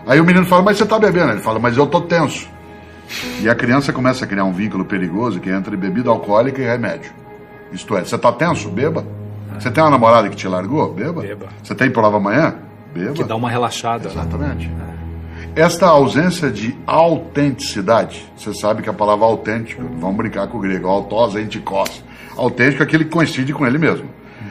Aí 0.05 0.21
o 0.21 0.25
menino 0.25 0.45
fala: 0.47 0.63
mas 0.63 0.79
você 0.79 0.83
está 0.83 0.99
bebendo? 0.99 1.31
Ele 1.31 1.41
fala: 1.41 1.61
mas 1.61 1.77
eu 1.77 1.87
tô 1.87 2.01
tenso. 2.01 2.49
E 3.41 3.49
a 3.49 3.55
criança 3.55 3.93
começa 3.93 4.25
a 4.25 4.29
criar 4.29 4.45
um 4.45 4.53
vínculo 4.53 4.85
perigoso 4.85 5.39
que 5.39 5.49
é 5.49 5.55
entre 5.55 5.77
bebida 5.77 6.11
alcoólica 6.11 6.61
e 6.61 6.65
remédio. 6.65 7.13
Isto 7.73 7.97
é, 7.97 8.05
você 8.05 8.17
está 8.17 8.33
tenso? 8.33 8.69
Beba. 8.69 9.05
É. 9.55 9.61
Você 9.61 9.71
tem 9.71 9.83
uma 9.83 9.91
namorada 9.91 10.29
que 10.29 10.37
te 10.37 10.49
largou? 10.49 10.93
Beba. 10.93 11.23
Beba. 11.23 11.49
Você 11.63 11.75
tem 11.75 11.91
prova 11.91 12.17
amanhã? 12.17 12.55
Beba. 12.93 13.13
Que 13.13 13.25
dá 13.25 13.37
uma 13.37 13.51
relaxada. 13.51 14.09
Exatamente. 14.09 14.69
Né? 14.69 14.95
Esta 15.57 15.87
ausência 15.87 16.51
de 16.51 16.77
autenticidade, 16.85 18.29
você 18.37 18.53
sabe 18.53 18.83
que 18.83 18.91
a 18.91 18.93
palavra 18.93 19.25
autêntico, 19.25 19.83
vamos 20.01 20.17
brincar 20.17 20.49
com 20.49 20.59
o 20.59 20.61
grego, 20.61 20.89
autos, 20.89 21.37
entikos. 21.37 22.03
Autêntico 22.37 22.83
é 22.83 22.87
aquele 22.87 23.05
que 23.05 23.11
coincide 23.11 23.53
com 23.53 23.65
ele 23.65 23.79
mesmo. 23.79 24.09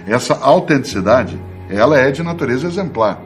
Essa 0.07 0.35
autenticidade, 0.35 1.37
ela 1.69 1.97
é 1.99 2.09
de 2.09 2.23
natureza 2.23 2.67
exemplar. 2.67 3.19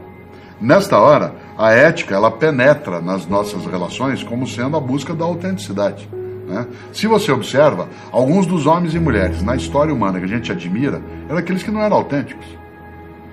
Nesta 0.59 0.97
hora, 0.99 1.35
a 1.55 1.71
ética 1.71 2.15
ela 2.15 2.31
penetra 2.31 2.99
nas 2.99 3.27
nossas 3.27 3.63
relações 3.67 4.23
como 4.23 4.47
sendo 4.47 4.75
a 4.75 4.79
busca 4.79 5.13
da 5.13 5.25
autenticidade. 5.25 6.09
Né? 6.47 6.65
Se 6.93 7.07
você 7.07 7.31
observa, 7.31 7.89
alguns 8.12 8.47
dos 8.47 8.65
homens 8.65 8.95
e 8.95 8.99
mulheres 8.99 9.43
na 9.43 9.55
história 9.55 9.93
humana 9.93 10.17
que 10.17 10.25
a 10.25 10.29
gente 10.29 10.51
admira 10.51 11.01
eram 11.27 11.38
aqueles 11.38 11.62
que 11.62 11.69
não 11.69 11.81
eram 11.81 11.97
autênticos. 11.97 12.45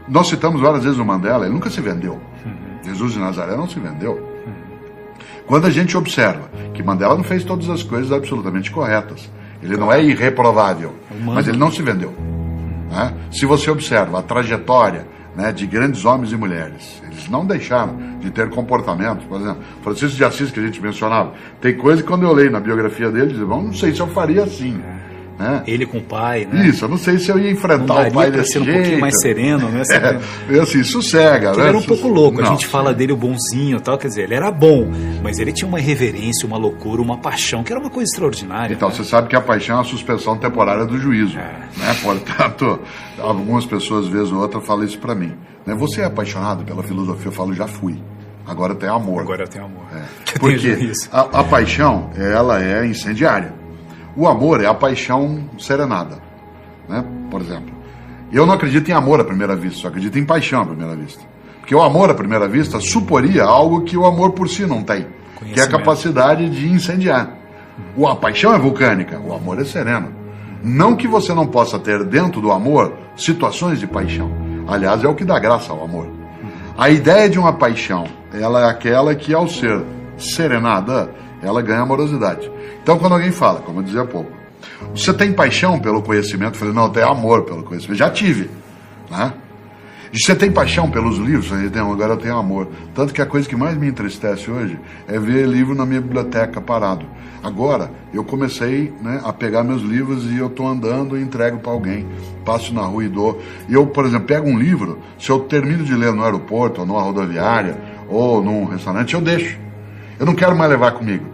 Nós 0.09 0.27
citamos 0.27 0.61
várias 0.61 0.85
vezes 0.85 0.98
o 0.98 1.05
Mandela, 1.05 1.44
ele 1.44 1.55
nunca 1.55 1.70
se 1.70 1.81
vendeu. 1.81 2.20
Jesus 2.83 3.12
de 3.12 3.18
Nazaré 3.18 3.57
não 3.57 3.68
se 3.68 3.79
vendeu. 3.79 4.35
Quando 5.46 5.66
a 5.66 5.70
gente 5.70 5.96
observa 5.96 6.50
que 6.74 6.83
Mandela 6.83 7.14
não 7.14 7.24
fez 7.24 7.44
todas 7.44 7.70
as 7.70 7.83
coisas 7.83 8.12
absolutamente 8.12 8.70
corretas, 8.70 9.31
ele 9.62 9.77
não 9.77 9.92
é 9.92 10.03
irreprovável, 10.03 10.94
mas 11.22 11.48
ele 11.48 11.57
não 11.57 11.70
se 11.70 11.83
vendeu. 11.83 12.12
Né? 12.90 13.14
Se 13.31 13.46
você 13.46 13.70
observa 13.70 14.18
a 14.18 14.22
trajetória 14.22 15.07
né, 15.35 15.53
de 15.53 15.66
grandes 15.66 16.05
homens 16.05 16.33
e 16.33 16.37
mulheres. 16.37 17.03
Eles 17.14 17.29
não 17.29 17.46
deixaram 17.46 17.96
de 18.20 18.31
ter 18.31 18.50
comportamentos. 18.50 19.24
Por 19.24 19.40
exemplo, 19.40 19.62
Francisco 19.83 20.16
de 20.16 20.24
Assis, 20.24 20.50
que 20.50 20.61
a 20.61 20.62
gente 20.62 20.81
mencionava, 20.81 21.33
tem 21.61 21.77
coisa 21.77 22.03
que 22.03 22.09
quando 22.09 22.24
eu 22.24 22.33
leio 22.33 22.50
na 22.50 22.61
biografia 22.61 23.11
dele, 23.11 23.35
eu 23.40 23.46
não 23.46 23.72
sei 23.72 23.94
se 23.94 24.00
eu 24.00 24.09
faria 24.09 24.42
assim. 24.42 24.81
Né? 25.38 25.64
Ele 25.66 25.85
com 25.85 25.99
o 25.99 26.03
pai, 26.03 26.47
né? 26.51 26.66
Isso, 26.66 26.85
eu 26.85 26.88
não 26.88 26.97
sei 26.97 27.18
se 27.18 27.31
eu 27.31 27.38
ia 27.38 27.51
enfrentar 27.51 28.09
o 28.09 28.12
pai 28.12 28.31
desse 28.31 28.53
ser 28.53 28.61
um 28.61 28.64
jeito. 28.64 28.79
pouquinho 28.79 29.01
mais 29.01 29.20
sereno, 29.20 29.68
né? 29.68 29.83
É, 30.49 30.61
assim, 30.61 30.83
sossega, 30.85 31.53
né? 31.53 31.59
Ele 31.59 31.68
era 31.68 31.79
um 31.79 31.83
pouco 31.83 32.09
louco, 32.09 32.40
não, 32.40 32.49
a 32.49 32.53
gente 32.53 32.66
fala 32.66 32.94
dele 32.94 33.12
o 33.12 33.16
bonzinho 33.16 33.81
tal, 33.81 33.99
quer 33.99 34.09
dizer, 34.09 34.25
ele 34.25 34.35
era 34.35 34.51
bom, 34.51 34.88
mas 35.23 35.38
ele 35.38 35.53
tinha 35.53 35.66
uma 35.66 35.79
reverência, 35.79 36.47
uma 36.47 36.57
loucura, 36.57 37.03
uma 37.03 37.18
paixão, 37.18 37.62
que 37.62 37.73
era 37.73 37.81
uma 37.81 37.90
coisa 37.90 38.11
extraordinária. 38.11 38.75
Então, 38.75 38.88
né? 38.88 38.94
você 38.94 39.05
sabe 39.05 39.29
que 39.29 39.37
a 39.37 39.40
paixão 39.40 39.79
é 39.79 39.81
a 39.81 39.85
suspensão 39.85 40.37
temporária 40.37 40.85
do 40.85 40.99
juízo, 40.99 41.38
é. 41.38 41.53
né? 41.77 41.97
Portanto, 42.03 42.81
algumas 43.18 43.66
pessoas, 43.66 44.07
vez 44.07 44.31
ou 44.31 44.38
outra, 44.38 44.61
falam 44.61 44.85
isso 44.85 44.99
para 44.99 45.14
mim. 45.14 45.35
Né? 45.66 45.75
Você 45.75 46.01
é 46.01 46.05
apaixonado 46.05 46.64
pela 46.64 46.83
filosofia? 46.83 47.27
Eu 47.27 47.33
falo, 47.33 47.55
já 47.55 47.66
fui. 47.66 48.01
Agora 48.47 48.75
tem 48.75 48.88
amor. 48.88 49.23
Agora 49.23 49.47
tem 49.47 49.62
amor. 49.62 49.85
É. 49.92 50.05
Porque 50.38 50.92
a, 51.11 51.20
a 51.20 51.44
paixão, 51.44 52.11
ela 52.16 52.62
é 52.62 52.87
incendiária. 52.87 53.63
O 54.16 54.29
amor 54.29 54.62
é 54.62 54.66
a 54.66 54.74
paixão 54.74 55.48
serenada, 55.59 56.18
né? 56.88 57.05
Por 57.31 57.40
exemplo, 57.40 57.74
eu 58.33 58.46
não 58.46 58.55
acredito 58.55 58.88
em 58.88 58.92
amor 58.92 59.20
à 59.20 59.24
primeira 59.24 59.57
vista, 59.57 59.81
só 59.81 59.88
acredito 59.88 60.18
em 60.18 60.24
paixão 60.24 60.62
à 60.62 60.66
primeira 60.66 60.94
vista. 60.94 61.22
Porque 61.61 61.74
o 61.74 61.83
amor 61.83 62.11
à 62.11 62.14
primeira 62.14 62.48
vista 62.48 62.79
suporia 62.79 63.42
algo 63.42 63.83
que 63.83 63.96
o 63.96 64.05
amor 64.05 64.33
por 64.33 64.48
si 64.48 64.66
não 64.66 64.83
tem, 64.83 65.07
que 65.53 65.59
é 65.59 65.62
a 65.62 65.68
capacidade 65.68 66.48
de 66.50 66.68
incendiar. 66.68 67.38
A 68.07 68.14
paixão 68.14 68.53
é 68.55 68.59
vulcânica, 68.59 69.18
o 69.18 69.33
amor 69.33 69.61
é 69.61 69.64
sereno. 69.64 70.12
Não 70.62 70.94
que 70.94 71.09
você 71.09 71.35
não 71.35 71.46
possa 71.46 71.79
ter 71.79 72.05
dentro 72.05 72.40
do 72.40 72.53
amor 72.53 72.92
situações 73.16 73.81
de 73.81 73.87
paixão. 73.87 74.31
Aliás, 74.66 75.03
é 75.03 75.09
o 75.09 75.14
que 75.14 75.24
dá 75.24 75.38
graça 75.38 75.72
ao 75.72 75.85
amor. 75.85 76.09
A 76.77 76.90
ideia 76.90 77.29
de 77.29 77.38
uma 77.38 77.53
paixão, 77.53 78.05
ela 78.33 78.66
é 78.66 78.70
aquela 78.70 79.14
que 79.14 79.33
ao 79.33 79.46
ser 79.46 79.83
serenada, 80.18 81.11
ela 81.44 81.62
ganha 81.62 81.80
amorosidade. 81.80 82.50
Então, 82.83 82.98
quando 82.98 83.12
alguém 83.12 83.30
fala, 83.30 83.61
como 83.61 83.80
eu 83.80 83.85
dizia 83.85 84.02
há 84.02 84.07
pouco, 84.07 84.30
você 84.94 85.12
tem 85.12 85.33
paixão 85.33 85.78
pelo 85.78 86.02
conhecimento? 86.02 86.54
Eu 86.54 86.59
falei, 86.59 86.74
não, 86.74 86.85
eu 86.85 86.90
tenho 86.90 87.09
amor 87.09 87.42
pelo 87.42 87.62
conhecimento. 87.62 87.98
Já 87.98 88.11
tive. 88.11 88.50
Né? 89.11 89.33
E 90.14 90.18
você 90.20 90.33
tem 90.33 90.48
paixão 90.48 90.88
pelos 90.88 91.18
livros? 91.18 91.50
Eu 91.50 91.90
agora 91.90 92.12
eu 92.12 92.16
tenho 92.16 92.37
amor. 92.38 92.68
Tanto 92.94 93.12
que 93.12 93.20
a 93.20 93.26
coisa 93.26 93.48
que 93.48 93.57
mais 93.57 93.76
me 93.76 93.88
entristece 93.88 94.48
hoje 94.48 94.78
é 95.09 95.18
ver 95.18 95.44
livro 95.44 95.74
na 95.74 95.85
minha 95.85 96.00
biblioteca 96.00 96.61
parado. 96.61 97.04
Agora, 97.42 97.90
eu 98.12 98.22
comecei 98.22 98.92
né, 99.02 99.20
a 99.24 99.33
pegar 99.33 99.64
meus 99.64 99.83
livros 99.83 100.24
e 100.30 100.38
eu 100.38 100.46
estou 100.46 100.68
andando 100.68 101.18
e 101.18 101.20
entrego 101.20 101.59
para 101.59 101.72
alguém. 101.72 102.07
Passo 102.44 102.72
na 102.72 102.83
rua 102.83 103.04
e 103.04 103.09
dou. 103.09 103.42
E 103.68 103.74
eu, 103.74 103.88
por 103.88 104.07
exemplo, 104.07 104.28
pego 104.28 104.48
um 104.48 104.57
livro, 104.57 105.00
se 105.18 105.30
eu 105.30 105.40
termino 105.40 105.83
de 105.83 105.96
ler 105.96 106.12
no 106.12 106.22
aeroporto, 106.22 106.80
ou 106.80 106.87
numa 106.87 107.02
rodoviária, 107.02 107.76
ou 108.09 108.40
num 108.40 108.66
restaurante, 108.66 109.14
eu 109.14 109.20
deixo. 109.20 109.59
Eu 110.18 110.26
não 110.26 110.35
quero 110.35 110.57
mais 110.57 110.70
levar 110.70 110.92
comigo. 110.92 111.34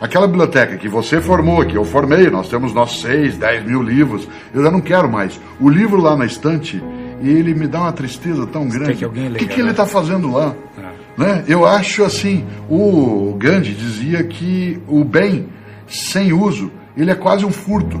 Aquela 0.00 0.26
biblioteca 0.26 0.76
que 0.76 0.88
você 0.88 1.20
formou, 1.20 1.64
que 1.64 1.76
eu 1.76 1.84
formei, 1.84 2.28
nós 2.28 2.48
temos 2.48 2.72
nossos 2.74 3.00
6, 3.02 3.38
10 3.38 3.64
mil 3.64 3.82
livros, 3.82 4.28
eu 4.54 4.62
já 4.62 4.70
não 4.70 4.80
quero 4.80 5.10
mais. 5.10 5.40
O 5.58 5.68
livro 5.68 6.00
lá 6.00 6.14
na 6.16 6.26
estante, 6.26 6.82
ele 7.22 7.54
me 7.54 7.66
dá 7.66 7.80
uma 7.80 7.92
tristeza 7.92 8.46
tão 8.46 8.68
grande. 8.68 9.04
O 9.04 9.10
que, 9.10 9.46
que, 9.46 9.60
ele 9.60 9.70
está 9.70 9.84
né? 9.84 9.88
fazendo 9.88 10.32
lá? 10.32 10.54
É. 10.78 11.20
Né? 11.20 11.44
Eu 11.48 11.64
acho 11.64 12.04
assim, 12.04 12.44
o 12.68 13.34
Gandhi 13.38 13.72
dizia 13.72 14.22
que 14.22 14.80
o 14.86 15.02
bem 15.02 15.48
sem 15.88 16.32
uso, 16.32 16.70
ele 16.96 17.10
é 17.10 17.14
quase 17.14 17.44
um 17.44 17.52
furto. 17.52 17.98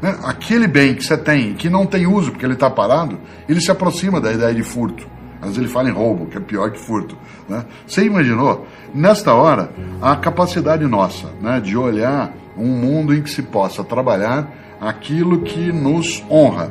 Né? 0.00 0.16
Aquele 0.24 0.66
bem 0.66 0.94
que 0.94 1.04
você 1.04 1.18
tem 1.18 1.54
que 1.54 1.68
não 1.68 1.84
tem 1.84 2.06
uso 2.06 2.30
porque 2.30 2.46
ele 2.46 2.54
está 2.54 2.70
parado, 2.70 3.18
ele 3.48 3.60
se 3.60 3.70
aproxima 3.70 4.20
da 4.20 4.32
ideia 4.32 4.54
de 4.54 4.62
furto. 4.62 5.06
Vezes 5.42 5.58
ele 5.58 5.68
fala 5.68 5.88
em 5.88 5.92
roubo, 5.92 6.26
que 6.26 6.36
é 6.36 6.40
pior 6.40 6.70
que 6.70 6.78
furto. 6.78 7.16
Né? 7.48 7.64
Você 7.86 8.04
imaginou, 8.04 8.66
nesta 8.94 9.34
hora, 9.34 9.72
a 10.00 10.14
capacidade 10.16 10.86
nossa 10.86 11.28
né, 11.40 11.60
de 11.60 11.76
olhar 11.76 12.32
um 12.56 12.68
mundo 12.68 13.14
em 13.14 13.22
que 13.22 13.30
se 13.30 13.42
possa 13.42 13.82
trabalhar 13.82 14.48
aquilo 14.80 15.40
que 15.40 15.72
nos 15.72 16.22
honra, 16.30 16.70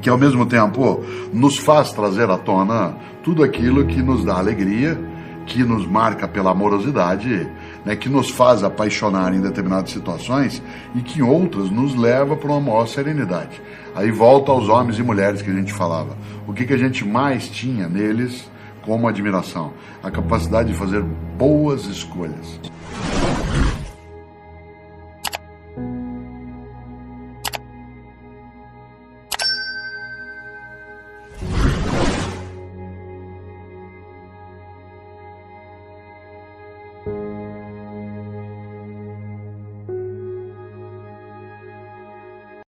que 0.00 0.08
ao 0.08 0.18
mesmo 0.18 0.46
tempo 0.46 1.04
nos 1.32 1.58
faz 1.58 1.92
trazer 1.92 2.28
à 2.30 2.38
tona 2.38 2.96
tudo 3.22 3.42
aquilo 3.42 3.86
que 3.86 4.02
nos 4.02 4.24
dá 4.24 4.36
alegria, 4.36 4.98
que 5.46 5.62
nos 5.64 5.86
marca 5.86 6.26
pela 6.26 6.50
amorosidade, 6.50 7.48
né, 7.84 7.96
que 7.96 8.08
nos 8.08 8.30
faz 8.30 8.62
apaixonar 8.62 9.34
em 9.34 9.40
determinadas 9.40 9.90
situações 9.90 10.62
e 10.94 11.00
que 11.00 11.20
em 11.20 11.22
outras 11.22 11.70
nos 11.70 11.94
leva 11.94 12.36
para 12.36 12.50
uma 12.50 12.60
maior 12.60 12.86
serenidade. 12.86 13.60
Aí 13.94 14.10
volta 14.10 14.50
aos 14.50 14.68
homens 14.68 14.98
e 14.98 15.02
mulheres 15.02 15.42
que 15.42 15.50
a 15.50 15.54
gente 15.54 15.72
falava. 15.72 16.16
O 16.46 16.52
que, 16.52 16.64
que 16.64 16.72
a 16.72 16.78
gente 16.78 17.04
mais 17.06 17.48
tinha 17.48 17.88
neles 17.88 18.50
como 18.82 19.06
admiração? 19.06 19.72
A 20.02 20.10
capacidade 20.10 20.72
de 20.72 20.74
fazer 20.74 21.02
boas 21.02 21.86
escolhas. 21.86 22.60